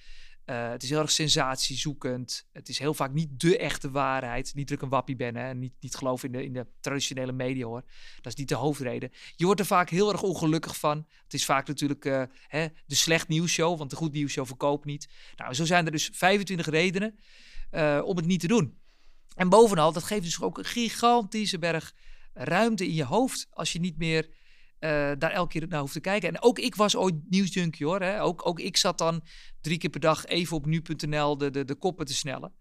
[0.46, 2.48] Uh, het is heel erg sensatiezoekend.
[2.52, 4.54] Het is heel vaak niet de echte waarheid.
[4.54, 7.66] Niet ik een wappie ben hè, niet, niet geloof in de, in de traditionele media
[7.66, 7.82] hoor.
[8.16, 9.10] Dat is niet de hoofdreden.
[9.36, 11.06] Je wordt er vaak heel erg ongelukkig van.
[11.22, 15.08] Het is vaak natuurlijk uh, hè, de slecht nieuwsshow, want de goed nieuwsshow verkoopt niet.
[15.36, 17.18] Nou, zo zijn er dus 25 redenen
[18.04, 18.78] om het niet te doen.
[19.34, 21.94] En bovenal, dat geeft dus ook een gigantische berg
[22.36, 24.30] ruimte in je hoofd als je niet meer uh,
[25.18, 26.28] daar elke keer naar hoeft te kijken.
[26.28, 28.00] En ook ik was ooit nieuwsjunkie hoor.
[28.00, 28.22] Hè?
[28.22, 29.24] Ook, ook ik zat dan
[29.60, 32.52] drie keer per dag even op nu.nl de, de, de koppen te snellen.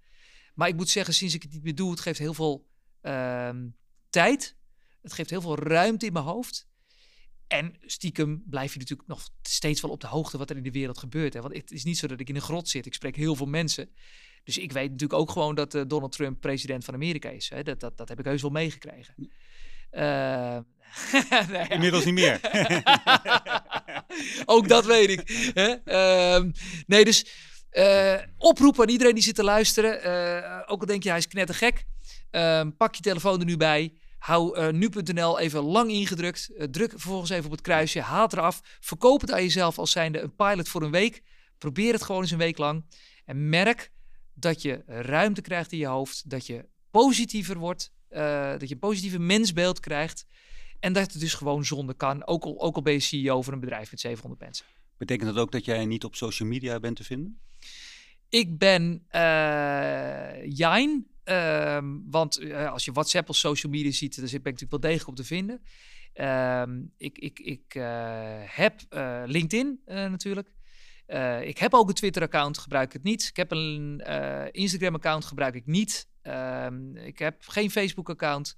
[0.53, 2.67] Maar ik moet zeggen, sinds ik het niet meer doe, het geeft heel veel
[3.01, 3.49] uh,
[4.09, 4.55] tijd.
[5.01, 6.67] Het geeft heel veel ruimte in mijn hoofd.
[7.47, 10.71] En stiekem blijf je natuurlijk nog steeds wel op de hoogte wat er in de
[10.71, 11.33] wereld gebeurt.
[11.33, 11.41] Hè?
[11.41, 12.85] Want het is niet zo dat ik in een grot zit.
[12.85, 13.89] Ik spreek heel veel mensen.
[14.43, 17.49] Dus ik weet natuurlijk ook gewoon dat uh, Donald Trump president van Amerika is.
[17.49, 17.63] Hè?
[17.63, 19.29] Dat, dat, dat heb ik heus wel meegekregen.
[20.01, 20.57] Uh,
[21.47, 22.39] nee, Inmiddels niet meer.
[24.45, 25.51] Ook dat weet ik.
[25.53, 25.75] Hè?
[25.85, 26.51] Uh,
[26.87, 27.25] nee, dus
[27.71, 30.05] uh, oproep aan iedereen die zit te luisteren.
[30.05, 31.85] Uh, ook al denk je hij is knettergek.
[32.31, 33.93] Ehm, pak je telefoon er nu bij.
[34.17, 36.51] Hou nu.nl even lang ingedrukt.
[36.71, 38.01] druk vervolgens even op het kruisje.
[38.01, 38.61] Haal het eraf.
[38.79, 41.21] Verkoop het aan jezelf als zijnde een pilot voor een week.
[41.57, 42.85] Probeer het gewoon eens een week lang.
[43.25, 43.91] En merk
[44.33, 46.29] dat je ruimte krijgt in je hoofd.
[46.29, 47.93] Dat je positiever wordt.
[48.59, 50.25] Dat je een positieve mensbeeld krijgt.
[50.79, 52.27] En dat het dus gewoon zonder kan.
[52.27, 54.65] Ook al, ook al ben je CEO van een bedrijf met 700 mensen.
[54.97, 57.39] Betekent dat ook dat jij niet op social media bent te vinden?
[58.29, 61.07] Ik ben uh, Jijn.
[61.25, 64.79] Uh, want uh, als je WhatsApp of social media ziet, dan ben ik natuurlijk wel
[64.79, 65.61] degelijk op te vinden.
[66.13, 68.81] Ehm, ik ik, ik eh, heb
[69.25, 70.49] LinkedIn natuurlijk.
[71.41, 73.27] ik heb ook een Twitter-account, gebruik ik het niet.
[73.27, 74.01] Ik heb een
[74.51, 76.07] Instagram-account, gebruik ik niet.
[76.25, 78.57] Ehm, ik heb geen Facebook-account.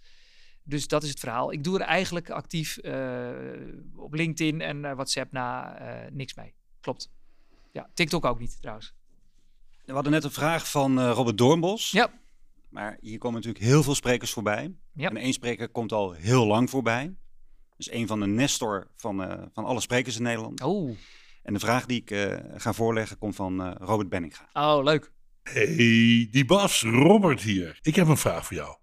[0.64, 1.52] Dus dat is het verhaal.
[1.52, 3.30] Ik doe er eigenlijk actief uh,
[3.96, 6.54] op LinkedIn en uh, WhatsApp na uh, niks mee.
[6.82, 7.12] Klopt.
[7.72, 8.94] Ja, TikTok ook niet trouwens.
[9.86, 11.92] We hadden net een vraag van Robert Doornbos.
[11.92, 12.10] Ja.
[12.70, 14.76] Maar hier komen natuurlijk heel veel sprekers voorbij.
[14.94, 15.10] Ja.
[15.10, 17.16] En één spreker komt al heel lang voorbij.
[17.78, 20.62] Dus een van de nestor van, van alle sprekers in Nederland.
[20.62, 20.98] Oh.
[21.44, 24.50] En de vraag die ik ga voorleggen komt van Robert Benninga.
[24.54, 25.12] Oh, leuk.
[25.48, 27.80] Hey, die Bas, Robert hier.
[27.82, 28.76] Ik heb een vraag voor jou.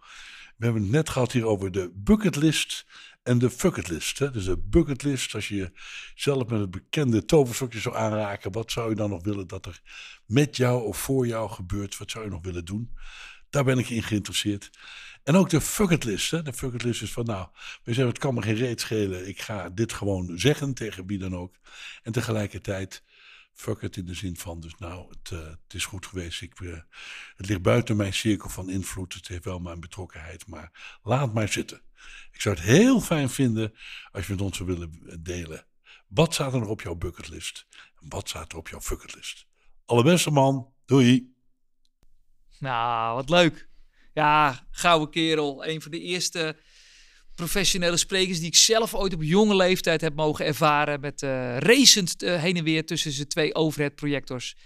[0.56, 2.86] We hebben het net gehad hier over de bucketlist
[3.22, 4.18] en de fucketlist.
[4.18, 5.72] Dus de bucketlist, als je
[6.14, 9.80] zelf met het bekende toverstokje zou aanraken, wat zou je dan nog willen dat er
[10.26, 11.98] met jou of voor jou gebeurt?
[11.98, 12.96] Wat zou je nog willen doen?
[13.50, 14.70] Daar ben ik in geïnteresseerd.
[15.24, 16.30] En ook de fucketlist.
[16.30, 17.48] De fucketlist is van, nou,
[17.82, 19.28] we zeggen het kan me geen reet schelen.
[19.28, 21.54] Ik ga dit gewoon zeggen tegen wie dan ook.
[22.02, 23.02] En tegelijkertijd
[23.54, 26.42] fuck it in de zin van, dus nou, het, uh, het is goed geweest.
[26.42, 26.78] Ik, uh,
[27.36, 29.14] het ligt buiten mijn cirkel van invloed.
[29.14, 31.82] Het heeft wel mijn betrokkenheid, maar laat maar zitten.
[32.32, 33.74] Ik zou het heel fijn vinden
[34.10, 35.66] als je met ons zou willen delen
[36.06, 37.66] Wat staat er nog op jouw bucketlist?
[37.98, 39.46] Wat staat er op jouw fucketlist?
[39.84, 41.34] Allerbeste man, doei!
[42.58, 43.68] Nou, wat leuk.
[44.12, 45.66] Ja, gouden kerel.
[45.66, 46.56] Een van de eerste
[47.34, 51.00] professionele sprekers die ik zelf ooit op jonge leeftijd heb mogen ervaren.
[51.00, 54.56] Met uh, racend uh, heen en weer tussen zijn twee overhead projectors.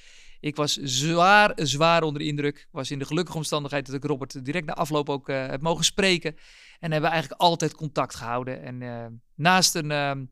[0.41, 2.69] Ik was zwaar, zwaar onder de indruk.
[2.71, 5.85] Was in de gelukkige omstandigheid dat ik Robert direct na afloop ook uh, heb mogen
[5.85, 6.37] spreken.
[6.81, 8.63] En hebben eigenlijk altijd contact gehouden.
[8.63, 10.31] En naast een, een,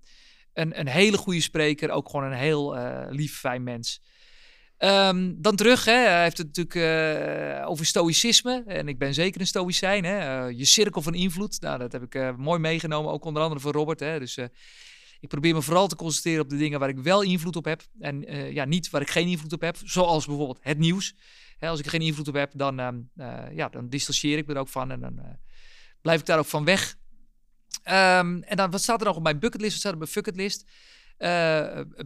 [0.53, 2.77] een, hele goede spreker, ook gewoon een heel
[3.11, 4.01] lief, fijn mens.
[4.79, 5.93] Um, dan terug, hè.
[5.93, 8.65] hij heeft het natuurlijk uh, over stoïcisme.
[8.67, 10.05] En ik ben zeker een stoïcijn.
[10.05, 10.49] Hè.
[10.49, 13.61] Uh, je cirkel van invloed, nou, dat heb ik uh, mooi meegenomen, ook onder andere
[13.61, 14.01] van Robert.
[14.01, 14.19] Hè.
[14.19, 14.39] Dus
[15.21, 17.83] ik probeer me vooral te concentreren op de dingen waar ik wel invloed op heb.
[18.01, 18.21] En
[18.53, 21.15] ja, niet waar ik geen invloed op heb, zoals bijvoorbeeld het nieuws.
[21.59, 23.11] Hè, als ik er geen invloed op heb, dan, um,
[23.53, 25.21] ja, dan distancieer ik me er ook van en dan
[26.01, 26.97] blijf ik daar ook van weg.
[27.85, 29.73] Um, en dan, wat staat er nog op mijn bucketlist?
[29.73, 30.65] Wat staat er op mijn bucketlist?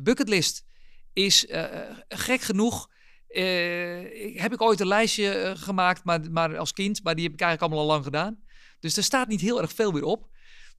[0.00, 0.64] bucketlist
[1.12, 1.64] is uh,
[2.08, 2.88] gek genoeg.
[3.28, 7.40] Uh, heb ik ooit een lijstje gemaakt, maar, maar als kind, maar die heb ik
[7.40, 8.40] eigenlijk allemaal al lang gedaan.
[8.80, 10.28] Dus er staat niet heel erg veel meer op.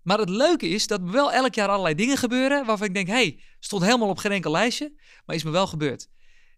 [0.01, 3.07] Maar het leuke is dat er wel elk jaar allerlei dingen gebeuren waarvan ik denk,
[3.07, 4.93] hey, stond helemaal op geen enkel lijstje,
[5.25, 6.09] maar is me wel gebeurd.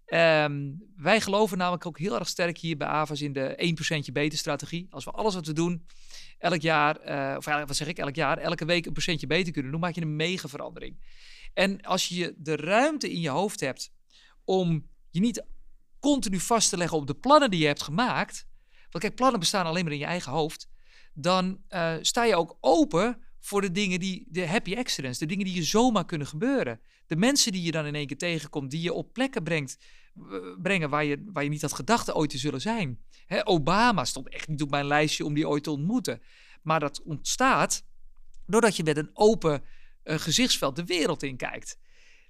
[0.05, 3.75] Um, wij geloven namelijk ook heel erg sterk hier bij AVAS in de
[4.09, 4.87] 1% beter strategie.
[4.89, 5.85] Als we alles wat we doen
[6.37, 6.97] elk jaar,
[7.37, 10.01] of wat zeg ik, elk jaar, elke week een procentje beter kunnen doen, maak je
[10.01, 10.97] een mega verandering.
[11.53, 13.91] En als je de ruimte in je hoofd hebt
[14.43, 15.45] om je niet
[15.99, 18.47] continu vast te leggen op de plannen die je hebt gemaakt.
[18.89, 20.69] Want kijk, plannen bestaan alleen maar in je eigen hoofd.
[21.13, 25.45] Dan uh, sta je ook open voor de dingen die, de happy accidents, de dingen
[25.45, 26.79] die je zomaar kunnen gebeuren.
[27.07, 29.77] De mensen die je dan in één keer tegenkomt, die je op plekken brengt,
[30.61, 32.99] brengen waar je, waar je niet had gedacht ooit te zullen zijn.
[33.43, 36.21] Obama stond echt niet op mijn lijstje om die ooit te ontmoeten.
[36.61, 37.85] Maar dat ontstaat
[38.45, 39.63] doordat je met een open
[40.03, 41.77] uh, gezichtsveld de wereld in kijkt.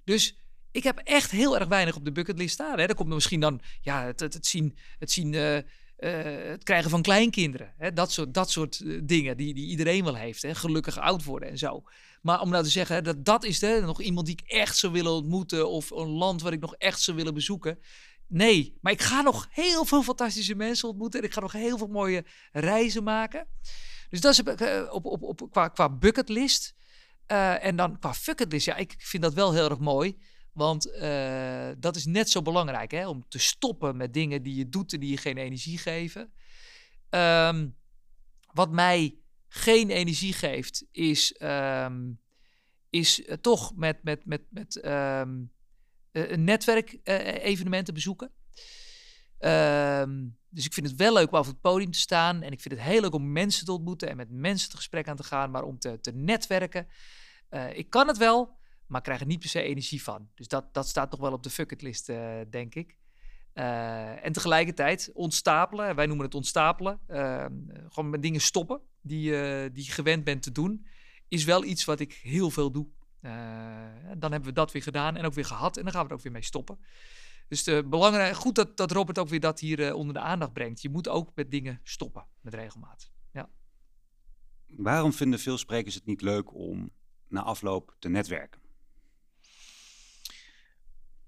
[0.04, 0.38] Dus
[0.70, 2.78] ik heb echt heel erg weinig op de bucketlist staan.
[2.78, 2.84] Hè.
[2.84, 5.62] Er komt misschien dan ja, het, het, zien, het, zien uh, uh,
[6.50, 7.74] het krijgen van kleinkinderen.
[7.76, 7.92] Hè.
[7.92, 10.42] Dat soort, dat soort dingen die, die iedereen wel heeft.
[10.42, 10.54] Hè.
[10.54, 11.82] Gelukkig oud worden en zo.
[12.22, 15.12] Maar om nou te zeggen, dat dat is nog iemand die ik echt zou willen
[15.12, 15.70] ontmoeten.
[15.70, 17.78] Of een land waar ik nog echt zou willen bezoeken.
[18.26, 21.20] Nee, maar ik ga nog heel veel fantastische mensen ontmoeten.
[21.20, 23.46] En ik ga nog heel veel mooie reizen maken.
[24.10, 24.40] Dus dat is
[24.90, 26.74] op, op, op, qua, qua bucketlist.
[27.28, 30.18] Uh, en dan qua fucketlist, ja, ik vind dat wel heel erg mooi.
[30.52, 34.68] Want uh, dat is net zo belangrijk, hè, om te stoppen met dingen die je
[34.68, 36.32] doet en die je geen energie geven.
[37.10, 37.76] Um,
[38.52, 39.18] wat mij
[39.48, 42.20] geen energie geeft, is, um,
[42.90, 45.52] is uh, toch met, met, met, met um,
[46.12, 46.98] een netwerk
[47.42, 48.30] evenementen bezoeken.
[50.54, 52.42] Dus ik vind het wel leuk om op het podium te staan.
[52.42, 55.08] En ik vind het heel leuk om mensen te ontmoeten en met mensen het gesprek
[55.08, 56.86] aan te gaan, maar om te, te netwerken.
[57.50, 60.28] Uh, ik kan het wel, maar krijg er niet per se energie van.
[60.34, 62.96] Dus dat, dat staat toch wel op de fucketlist, uh, denk ik.
[63.54, 67.00] Uh, en tegelijkertijd ontstapelen, wij noemen het ontstapelen,
[67.88, 69.30] gewoon met dingen stoppen die,
[69.72, 70.86] die je gewend bent te doen,
[71.28, 72.86] is wel iets wat ik heel veel doe.
[74.18, 76.14] dan hebben we dat weer gedaan en ook weer gehad en dan gaan we er
[76.14, 76.78] ook weer mee stoppen.
[77.48, 80.82] Dus de belangrijk, goed dat, dat Robert ook weer dat hier onder de aandacht brengt.
[80.82, 83.10] Je moet ook met dingen stoppen met regelmaat.
[83.32, 83.50] Ja.
[84.66, 86.90] Waarom vinden veel sprekers het niet leuk om
[87.28, 88.62] na afloop te netwerken?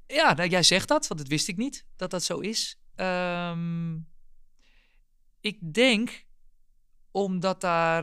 [0.06, 2.80] Ja, nou, jij zegt dat, want dat wist ik niet dat dat zo is.
[2.96, 4.08] Um,
[5.40, 6.26] ik denk
[7.10, 8.02] omdat daar,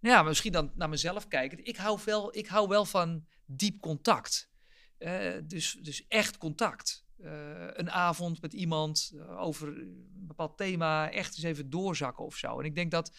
[0.00, 1.64] nou ja, misschien dan naar mezelf kijken.
[1.64, 4.52] Ik hou wel, ik hou wel van diep contact.
[4.98, 7.06] Uh, dus, dus echt contact.
[7.20, 7.30] Uh,
[7.72, 12.58] een avond met iemand over een bepaald thema, echt eens even doorzakken of zo.
[12.58, 13.16] En ik denk dat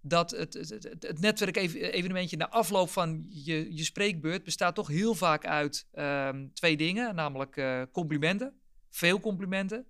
[0.00, 5.14] dat het, het, het, het netwerk-evenementje na afloop van je, je spreekbeurt bestaat toch heel
[5.14, 8.60] vaak uit um, twee dingen, namelijk complimenten,
[8.90, 9.86] veel complimenten,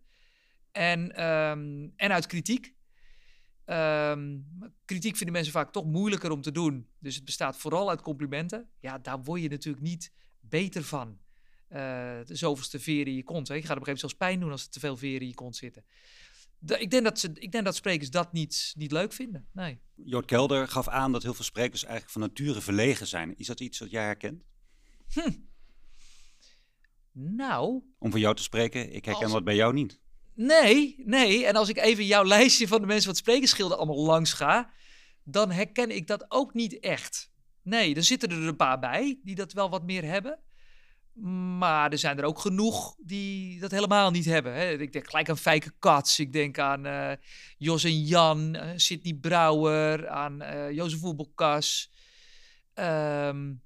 [0.73, 2.75] en, um, en uit kritiek.
[3.67, 4.47] Um,
[4.85, 8.69] kritiek vinden mensen vaak toch moeilijker om te doen, dus het bestaat vooral uit complimenten.
[8.81, 10.13] Ja, daar word je natuurlijk niet
[10.53, 11.19] beter van.
[11.69, 11.79] Uh,
[12.25, 13.49] de zoveelste veren in je kont.
[13.49, 13.55] Hè.
[13.55, 15.27] Je gaat op een gegeven moment zelfs pijn doen als er te veel veren in
[15.27, 15.85] je kont zitten
[16.67, 19.47] ik, denk dat ze, ik denk dat sprekers dat niet, niet leuk vinden.
[19.53, 19.81] Nee.
[19.95, 23.39] Jood Kelder gaf aan dat heel veel sprekers eigenlijk van nature verlegen zijn.
[23.39, 24.45] Is dat iets wat jij herkent?
[25.13, 25.31] Hm.
[27.13, 27.83] Nou.
[27.99, 30.01] Om voor jou te spreken, ik herken wat bij jou niet.
[30.35, 31.47] Nee, nee.
[31.47, 34.73] En als ik even jouw lijstje van de mensen wat sprekersschilden allemaal langs ga,
[35.25, 37.32] dan herken ik dat ook niet echt.
[37.63, 40.39] Nee, er zitten er een paar bij die dat wel wat meer hebben.
[41.59, 44.55] Maar er zijn er ook genoeg die dat helemaal niet hebben.
[44.55, 44.71] Hè.
[44.71, 46.19] Ik denk gelijk aan Fijke Kats.
[46.19, 47.13] Ik denk aan uh,
[47.59, 51.91] Jos en Jan, uh, Sidney Brouwer, aan uh, Jozef Voetbalkas.
[52.75, 53.63] Um,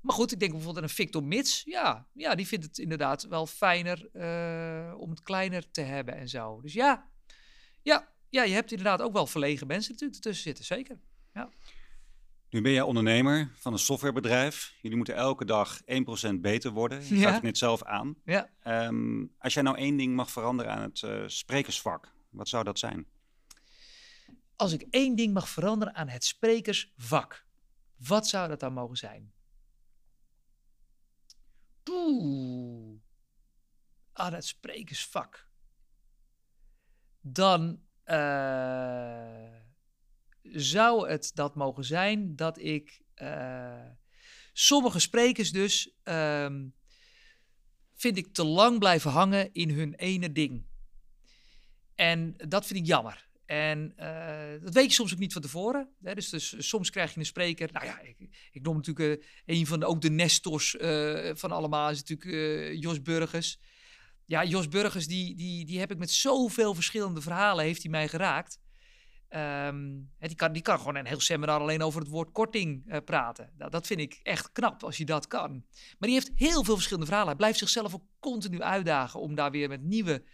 [0.00, 1.62] Maar goed, ik denk bijvoorbeeld aan Victor Mits.
[1.64, 6.28] Ja, ja, die vindt het inderdaad wel fijner eh, om het kleiner te hebben en
[6.28, 6.60] zo.
[6.60, 7.10] Dus ja,
[7.82, 10.98] ja, ja, je hebt inderdaad ook wel verlegen mensen natuurlijk ertussen zitten, zeker.
[12.56, 14.74] Nu ben jij ondernemer van een softwarebedrijf.
[14.80, 17.08] Jullie moeten elke dag 1% beter worden.
[17.08, 17.22] Je Ja.
[17.24, 18.16] gaat het net zelf aan.
[18.24, 18.50] Ja.
[18.62, 22.78] Ehm, als jij nou één ding mag veranderen aan het eh, sprekersvak, wat zou dat
[22.78, 23.06] zijn?
[24.56, 27.46] Als ik één ding mag veranderen aan het sprekersvak,
[27.96, 29.32] wat zou dat dan mogen zijn?
[31.90, 33.00] Oeh,
[34.12, 35.48] aan het sprekersvak.
[37.20, 39.64] Dan eh,
[40.52, 43.90] zou het dat mogen zijn dat ik eh,
[44.52, 46.66] sommige sprekers dus ehm,
[47.94, 50.66] vind ik te lang blijven hangen in hun ene ding.
[51.94, 53.28] En dat vind ik jammer.
[53.46, 55.88] En eh, dat weet je soms ook niet van tevoren.
[56.02, 56.14] Hè?
[56.14, 57.72] Dus, dus soms krijg je een spreker.
[57.72, 60.76] Nou ja, ik, ik noem natuurlijk eh, een van de, ook de nestors
[61.32, 63.58] van allemaal is natuurlijk Jos Burgers.
[64.24, 68.08] Ja, Jos Burgers, die, die, die heb ik met zoveel verschillende verhalen, heeft hij mij
[68.08, 68.58] geraakt.
[69.36, 72.98] Ehm, die, kan, die kan gewoon een heel seminar alleen over het woord korting eh,
[73.04, 73.50] praten.
[73.70, 75.50] Dat vind ik echt knap als je dat kan.
[75.98, 77.28] Maar die heeft heel veel verschillende verhalen.
[77.28, 80.24] Hij blijft zichzelf ook continu uitdagen om daar weer met nieuwe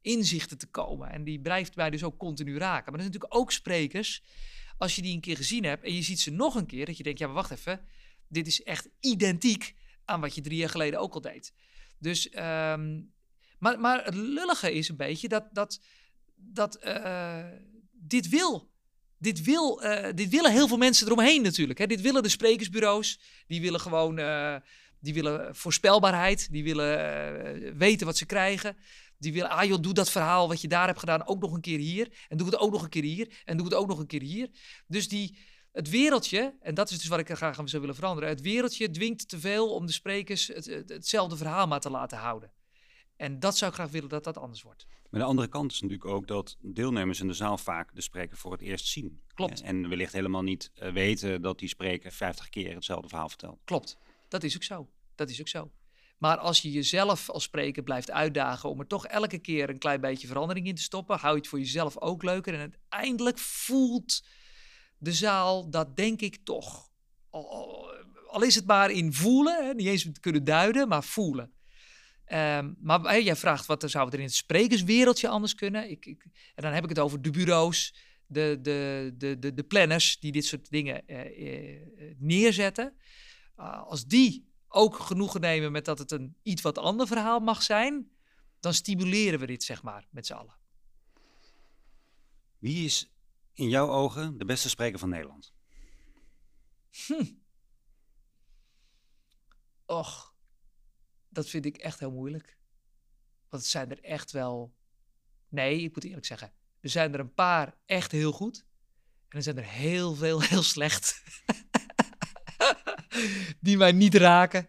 [0.00, 1.10] inzichten te komen.
[1.10, 2.92] En die blijft mij dus ook continu raken.
[2.92, 4.22] Maar er zijn natuurlijk ook sprekers,
[4.78, 6.96] als je die een keer gezien hebt en je ziet ze nog een keer, dat
[6.96, 7.80] je denkt, ja, wacht even,
[8.28, 11.54] dit is echt identiek aan wat je drie jaar geleden ook al deed.
[11.98, 13.00] Dus, ehm,
[13.58, 15.80] maar, maar het lullige is een beetje dat, dat,
[16.34, 17.46] dat eh,
[18.08, 18.70] dit wil.
[19.18, 21.78] Dit, wil, eh, dit willen heel veel mensen eromheen natuurlijk.
[21.78, 21.86] Hè.
[21.86, 23.20] Dit willen de sprekersbureaus.
[23.46, 24.56] Die willen gewoon eh,
[25.00, 26.52] die willen voorspelbaarheid.
[26.52, 28.76] Die willen eh, weten wat ze krijgen.
[29.18, 31.78] Die willen, ah doe dat verhaal wat je daar hebt gedaan ook nog een keer
[31.78, 32.26] hier.
[32.28, 33.42] En doe het ook nog een keer hier.
[33.44, 34.48] En doe het ook nog een keer hier.
[34.86, 35.38] Dus die,
[35.72, 38.28] het wereldje, en dat is dus wat ik graag zou willen veranderen.
[38.28, 42.18] Het wereldje dwingt te veel om de sprekers het, het- hetzelfde verhaal maar te laten
[42.18, 42.52] houden.
[43.16, 44.86] En dat zou ik graag willen dat dat anders wordt.
[45.10, 48.36] Maar de andere kant is natuurlijk ook dat deelnemers in de zaal vaak de spreker
[48.36, 49.22] voor het eerst zien.
[49.34, 49.60] Klopt.
[49.60, 53.60] En wellicht helemaal niet eh, weten dat die spreker 50 keer hetzelfde verhaal vertelt.
[53.64, 53.96] Klopt,
[54.28, 54.88] dat is ook zo.
[55.14, 55.70] Dat is ook zo.
[56.18, 60.00] Maar als je jezelf als spreker blijft uitdagen om er toch elke keer een klein
[60.00, 62.54] beetje verandering in te stoppen, hou je het voor jezelf ook leuker.
[62.54, 64.24] En uiteindelijk voelt
[64.98, 66.90] de zaal dat denk ik toch.
[67.30, 67.90] Al, al-
[68.26, 71.52] al is het maar in voelen, hè, niet eens kunnen duiden, maar voelen.
[72.32, 75.90] Ehm, maar jij vraagt wat er zou er in het sprekerswereldje anders kunnen.
[75.90, 76.24] Ik, ik,
[76.54, 77.94] en dan heb ik het over de bureaus,
[78.26, 82.96] de, de, de, de, de planners die dit soort dingen eh, eh, neerzetten.
[83.58, 87.62] Uh, als die ook genoegen nemen met dat het een iets wat ander verhaal mag
[87.62, 88.10] zijn,
[88.60, 90.56] dan stimuleren we dit, zeg maar, met z'n allen.
[92.58, 93.12] Wie is
[93.54, 95.52] in jouw ogen de beste spreker van Nederland?
[99.86, 100.31] Och,
[101.32, 102.56] dat vind ik echt heel moeilijk.
[103.48, 104.74] Want het zijn er echt wel.
[105.48, 106.52] Nee, ik moet eerlijk zeggen.
[106.80, 108.64] Er zijn er een paar echt heel goed.
[109.28, 111.22] En er zijn er heel veel heel slecht.
[113.60, 114.68] Die mij niet raken.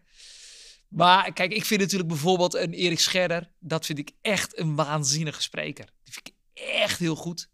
[0.87, 3.51] Maar kijk, ik vind natuurlijk bijvoorbeeld een Erik Scherder.
[3.59, 5.85] Dat vind ik echt een waanzinnige spreker.
[6.03, 7.49] Die vind ik echt heel goed.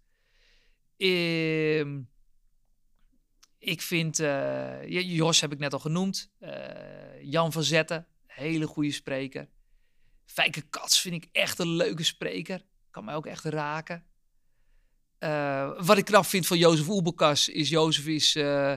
[0.97, 2.01] Ehm,
[3.57, 6.31] ik vind, eh, Jos heb ik net al genoemd.
[6.39, 9.49] Eh, Jan van Zetten, hele goede spreker.
[10.25, 12.65] Fijke Kats vind ik echt een leuke spreker.
[12.91, 14.03] Kan mij ook echt raken.
[15.19, 18.73] Uh, wat ik knap vind van Jozef Oebelkas is, Jozef is, uh,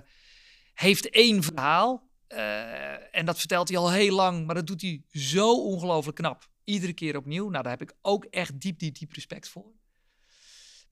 [0.75, 2.11] heeft één verhaal.
[2.29, 6.49] Uh, en dat vertelt hij al heel lang, maar dat doet hij zo ongelooflijk knap.
[6.65, 7.49] Iedere keer opnieuw.
[7.49, 9.73] Nou, daar heb ik ook echt diep, diep, diep respect voor.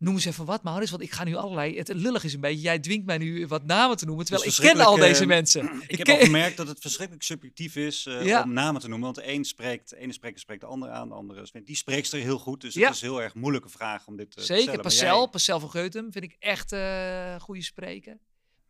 [0.00, 1.76] Noem eens even wat, Maurits, want ik ga nu allerlei...
[1.76, 4.56] Het lullig is een beetje, jij dwingt mij nu wat namen te noemen, terwijl ik
[4.56, 5.64] ken al deze mensen.
[5.64, 6.18] Ik, ik heb ken...
[6.18, 8.42] al gemerkt dat het verschrikkelijk subjectief is uh, ja.
[8.42, 9.12] om namen te noemen.
[9.12, 11.66] Want de een spreekt, de ene spreker spreekt de andere aan, de andere spreekt...
[11.66, 12.86] Die spreekster heel goed, dus ja.
[12.86, 14.82] het is heel erg moeilijke vraag om dit uh, Zeker, te stellen.
[14.82, 15.28] Pascal, jij...
[15.28, 18.18] Pascal van Geutem vind ik echt een goede spreker.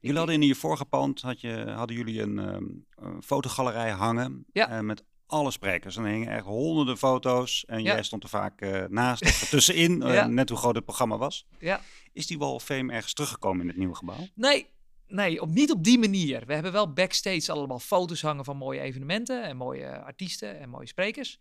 [0.00, 4.44] Jullie hadden in je vorige pand had je, hadden jullie een, um, een fotogalerij hangen
[4.52, 4.76] ja.
[4.76, 5.96] uh, met alle sprekers.
[5.96, 7.92] En er hingen echt honderden foto's en ja.
[7.92, 10.26] jij stond er vaak uh, naast of tussenin, ja.
[10.26, 11.46] net hoe groot het programma was.
[11.58, 11.80] Ja.
[12.12, 14.26] Is die Wall of Fame ergens teruggekomen in het nieuwe gebouw?
[14.34, 14.66] Nee,
[15.08, 16.46] nee op, niet op die manier.
[16.46, 20.86] We hebben wel backstage allemaal foto's hangen van mooie evenementen en mooie artiesten en mooie
[20.86, 21.38] sprekers.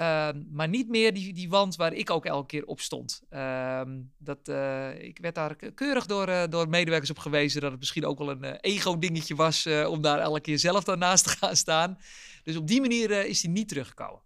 [0.00, 3.22] Uh, maar niet meer die, die wand waar ik ook elke keer op stond.
[3.30, 3.82] Uh,
[4.18, 8.04] dat, uh, ik werd daar keurig door, uh, door medewerkers op gewezen dat het misschien
[8.04, 11.98] ook wel een uh, ego-dingetje was om daar elke keer zelf daarnaast te gaan staan.
[12.42, 14.22] Dus op die manier is die niet teruggekomen.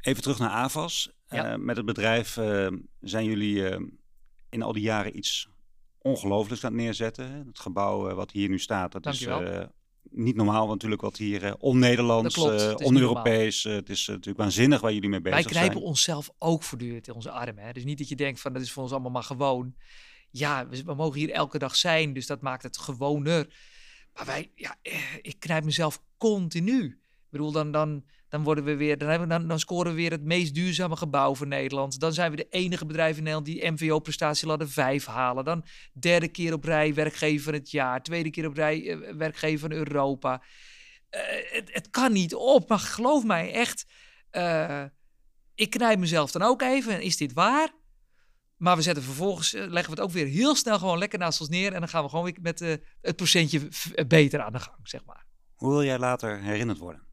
[0.00, 1.12] Even terug naar AVAS.
[1.28, 1.56] Ja.
[1.56, 2.32] met het bedrijf
[3.00, 3.90] zijn jullie
[4.50, 5.48] in al die jaren iets
[5.98, 7.46] ongelooflijks aan het neerzetten.
[7.46, 9.42] Het gebouw wat hier nu staat, dat Dankjewel.
[9.42, 9.66] is
[10.10, 13.62] niet normaal natuurlijk wat hier uh, on-Nederlands, Dat klopt, het is on-Europees.
[13.62, 15.64] het is natuurlijk waanzinnig waar jullie mee bezig Wij zijn.
[15.64, 17.64] knijpen onszelf ook voortdurend in onze armen.
[17.64, 17.72] Hè?
[17.72, 19.74] Dus niet dat je denkt van dat is voor ons allemaal maar gewoon.
[20.30, 23.54] Ja, we, we mogen hier elke dag zijn, dus dat maakt het gewoner.
[24.14, 26.84] Maar wij, ja, eh, ik knijp mezelf continu.
[26.84, 30.10] Ik bedoel, dan, dan, dan worden we weer, dan, hebben dan, dan scoren we weer
[30.10, 32.00] het meest duurzame gebouw van Nederland.
[32.00, 35.44] Dan zijn we de enige bedrijf in Nederland die MVO-prestatieladder 5 halen.
[35.44, 38.02] Dan derde keer op rij werkgever van het jaar.
[38.02, 40.42] Tweede keer op rij eh, werkgever van Europa.
[41.10, 41.20] Uh,
[41.50, 43.86] het, het, kan niet op, maar geloof mij echt.
[44.32, 44.84] Uh,
[45.54, 47.02] ik knijp mezelf dan ook even.
[47.02, 47.68] Is dit waar?
[48.56, 51.50] Maar we zetten vervolgens, leggen we het ook weer heel snel gewoon lekker naast ons
[51.50, 51.72] neer.
[51.72, 52.58] En dan gaan we gewoon weer met
[53.00, 53.68] het procentje
[54.06, 55.26] beter aan de gang, zeg maar.
[55.54, 57.10] Hoe wil jij later herinnerd worden?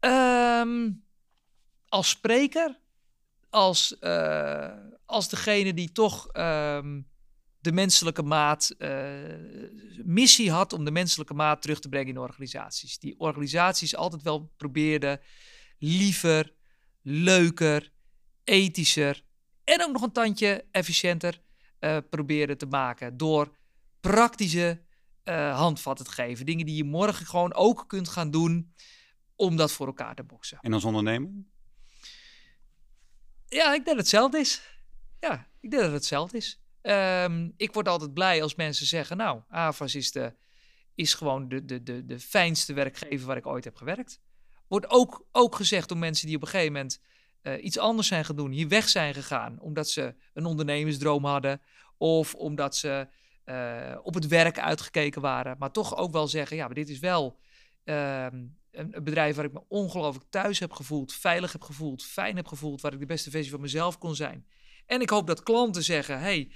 [0.00, 1.04] Um,
[1.88, 2.80] als spreker,
[3.50, 4.72] als, uh,
[5.06, 7.08] als degene die toch um,
[7.58, 8.88] de menselijke maat, uh,
[10.04, 12.98] missie had om de menselijke maat terug te brengen in organisaties.
[12.98, 15.20] Die organisaties altijd wel probeerden
[15.78, 16.54] liever,
[17.02, 17.92] leuker,
[18.44, 19.24] ethischer
[19.64, 21.40] en ook nog een tandje efficiënter
[21.80, 23.56] uh, proberen te maken door
[24.00, 24.88] praktische
[25.52, 26.46] handvatten te geven.
[26.46, 28.74] Dingen die je morgen gewoon ook kunt gaan doen
[29.40, 30.58] om dat voor elkaar te boksen.
[30.60, 31.30] En als ondernemer?
[33.46, 34.62] Ja, ik denk dat het hetzelfde is.
[35.20, 36.60] Ja, ik denk dat het hetzelfde is.
[36.82, 40.34] Um, ik word altijd blij als mensen zeggen, nou, AVAS is, de,
[40.94, 44.20] is gewoon de, de, de, de fijnste werkgever waar ik ooit heb gewerkt.
[44.68, 47.00] Wordt ook, ook gezegd door mensen die op een gegeven moment
[47.42, 51.60] uh, iets anders zijn gaan doen, hier weg zijn gegaan, omdat ze een ondernemersdroom hadden
[51.96, 53.08] of omdat ze
[53.44, 56.98] uh, op het werk uitgekeken waren, maar toch ook wel zeggen, ja, maar dit is
[56.98, 57.38] wel
[57.84, 58.26] uh,
[58.70, 62.46] een, een, bedrijf waar ik me ongelooflijk thuis heb gevoeld, veilig heb gevoeld, fijn heb
[62.46, 64.46] gevoeld, waar ik de beste versie van mezelf kon zijn.
[64.86, 66.52] En ik hoop dat klanten zeggen, hey,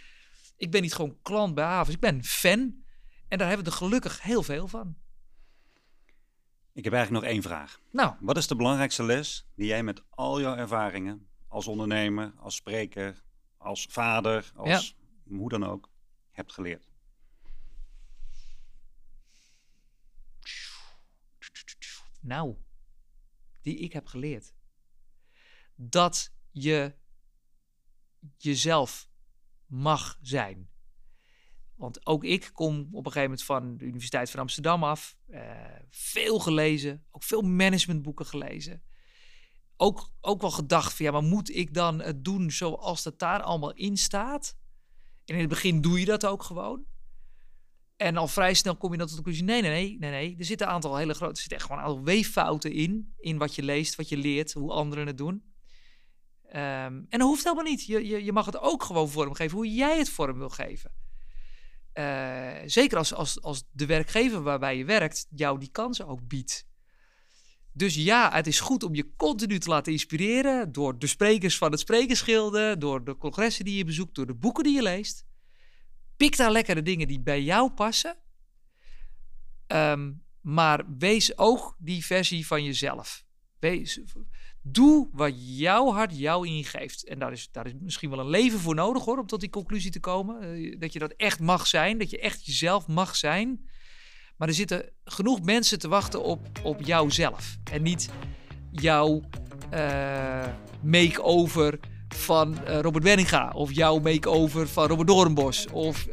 [0.56, 2.82] ik ben niet gewoon klant bij Havens, ik ben fan.
[3.28, 4.96] En daar hebben we er gelukkig heel veel van.
[6.72, 7.80] Ik heb eigenlijk nog één vraag.
[7.90, 8.14] Nou.
[8.20, 13.22] Wat is de belangrijkste les die jij met al jouw ervaringen als ondernemer, als spreker,
[13.56, 14.96] als vader, als
[15.26, 15.36] ja.
[15.36, 15.90] hoe dan ook,
[16.30, 16.93] hebt geleerd?
[22.24, 22.56] Nou,
[23.62, 24.54] die ik heb geleerd.
[25.74, 26.94] Dat je
[28.36, 29.08] jezelf
[29.66, 30.68] mag zijn.
[31.74, 35.18] Want ook ik kom op een gegeven moment van de Universiteit van Amsterdam af.
[35.28, 35.40] Uh,
[35.90, 38.82] veel gelezen, ook veel managementboeken gelezen.
[39.76, 43.42] Ook, ook wel gedacht van ja, maar moet ik dan het doen zoals dat daar
[43.42, 44.56] allemaal in staat?
[45.24, 46.86] En in het begin doe je dat ook gewoon.
[47.96, 50.36] En al vrij snel kom je dan tot de conclusie: nee, nee, nee, nee, nee.
[50.38, 53.14] Er zitten een aantal hele grote, er zitten echt gewoon een aantal weeffouten in.
[53.18, 55.52] In wat je leest, wat je leert, hoe anderen het doen.
[56.46, 57.86] Um, en dat hoeft helemaal niet.
[57.86, 60.92] Je, je, je mag het ook gewoon vormgeven hoe jij het vorm wil geven.
[61.94, 66.66] Uh, zeker als, als, als de werkgever waarbij je werkt jou die kansen ook biedt.
[67.72, 71.70] Dus ja, het is goed om je continu te laten inspireren door de sprekers van
[71.70, 75.23] het sprekersgilde, door de congressen die je bezoekt, door de boeken die je leest.
[76.16, 78.16] Pik daar lekker de dingen die bij jou passen.
[79.66, 83.24] Um, maar wees ook die versie van jezelf.
[83.58, 84.00] Wees,
[84.62, 87.04] doe wat jouw hart jou ingeeft.
[87.04, 89.50] En daar is, daar is misschien wel een leven voor nodig hoor, om tot die
[89.50, 90.58] conclusie te komen.
[90.58, 93.68] Uh, dat je dat echt mag zijn, dat je echt jezelf mag zijn.
[94.36, 97.56] Maar er zitten genoeg mensen te wachten op, op jouzelf.
[97.72, 98.10] En niet
[98.70, 99.22] jouw
[99.72, 100.46] uh,
[100.82, 101.78] make-over
[102.16, 103.50] van uh, Robert Wenninga.
[103.54, 105.66] Of jouw make-over van Robert Doornbos.
[105.72, 106.06] Of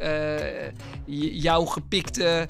[1.05, 2.47] jouw gepikte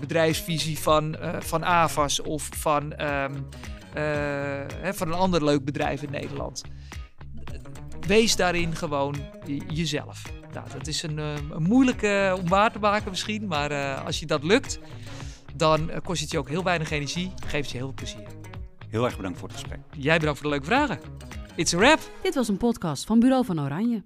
[0.00, 2.20] bedrijfsvisie van, van AVAS.
[2.20, 2.82] Of van...
[3.02, 3.48] Um,
[3.90, 4.02] uh,
[4.80, 6.62] hè, van een ander leuk bedrijf in Nederland.
[8.06, 9.14] Wees daarin gewoon
[9.68, 10.22] jezelf.
[10.52, 14.44] Nou, dat is een, een moeilijke om waar te maken misschien, maar als je dat
[14.44, 14.78] lukt,
[15.54, 18.26] dan kost het je ook heel weinig energie, geeft je heel veel plezier.
[18.88, 19.80] Heel erg bedankt voor het gesprek.
[19.96, 21.00] Jij bedankt voor de leuke vragen.
[21.60, 21.74] It's.
[22.22, 24.02] Dit was een podcast van Bureau van Oranje.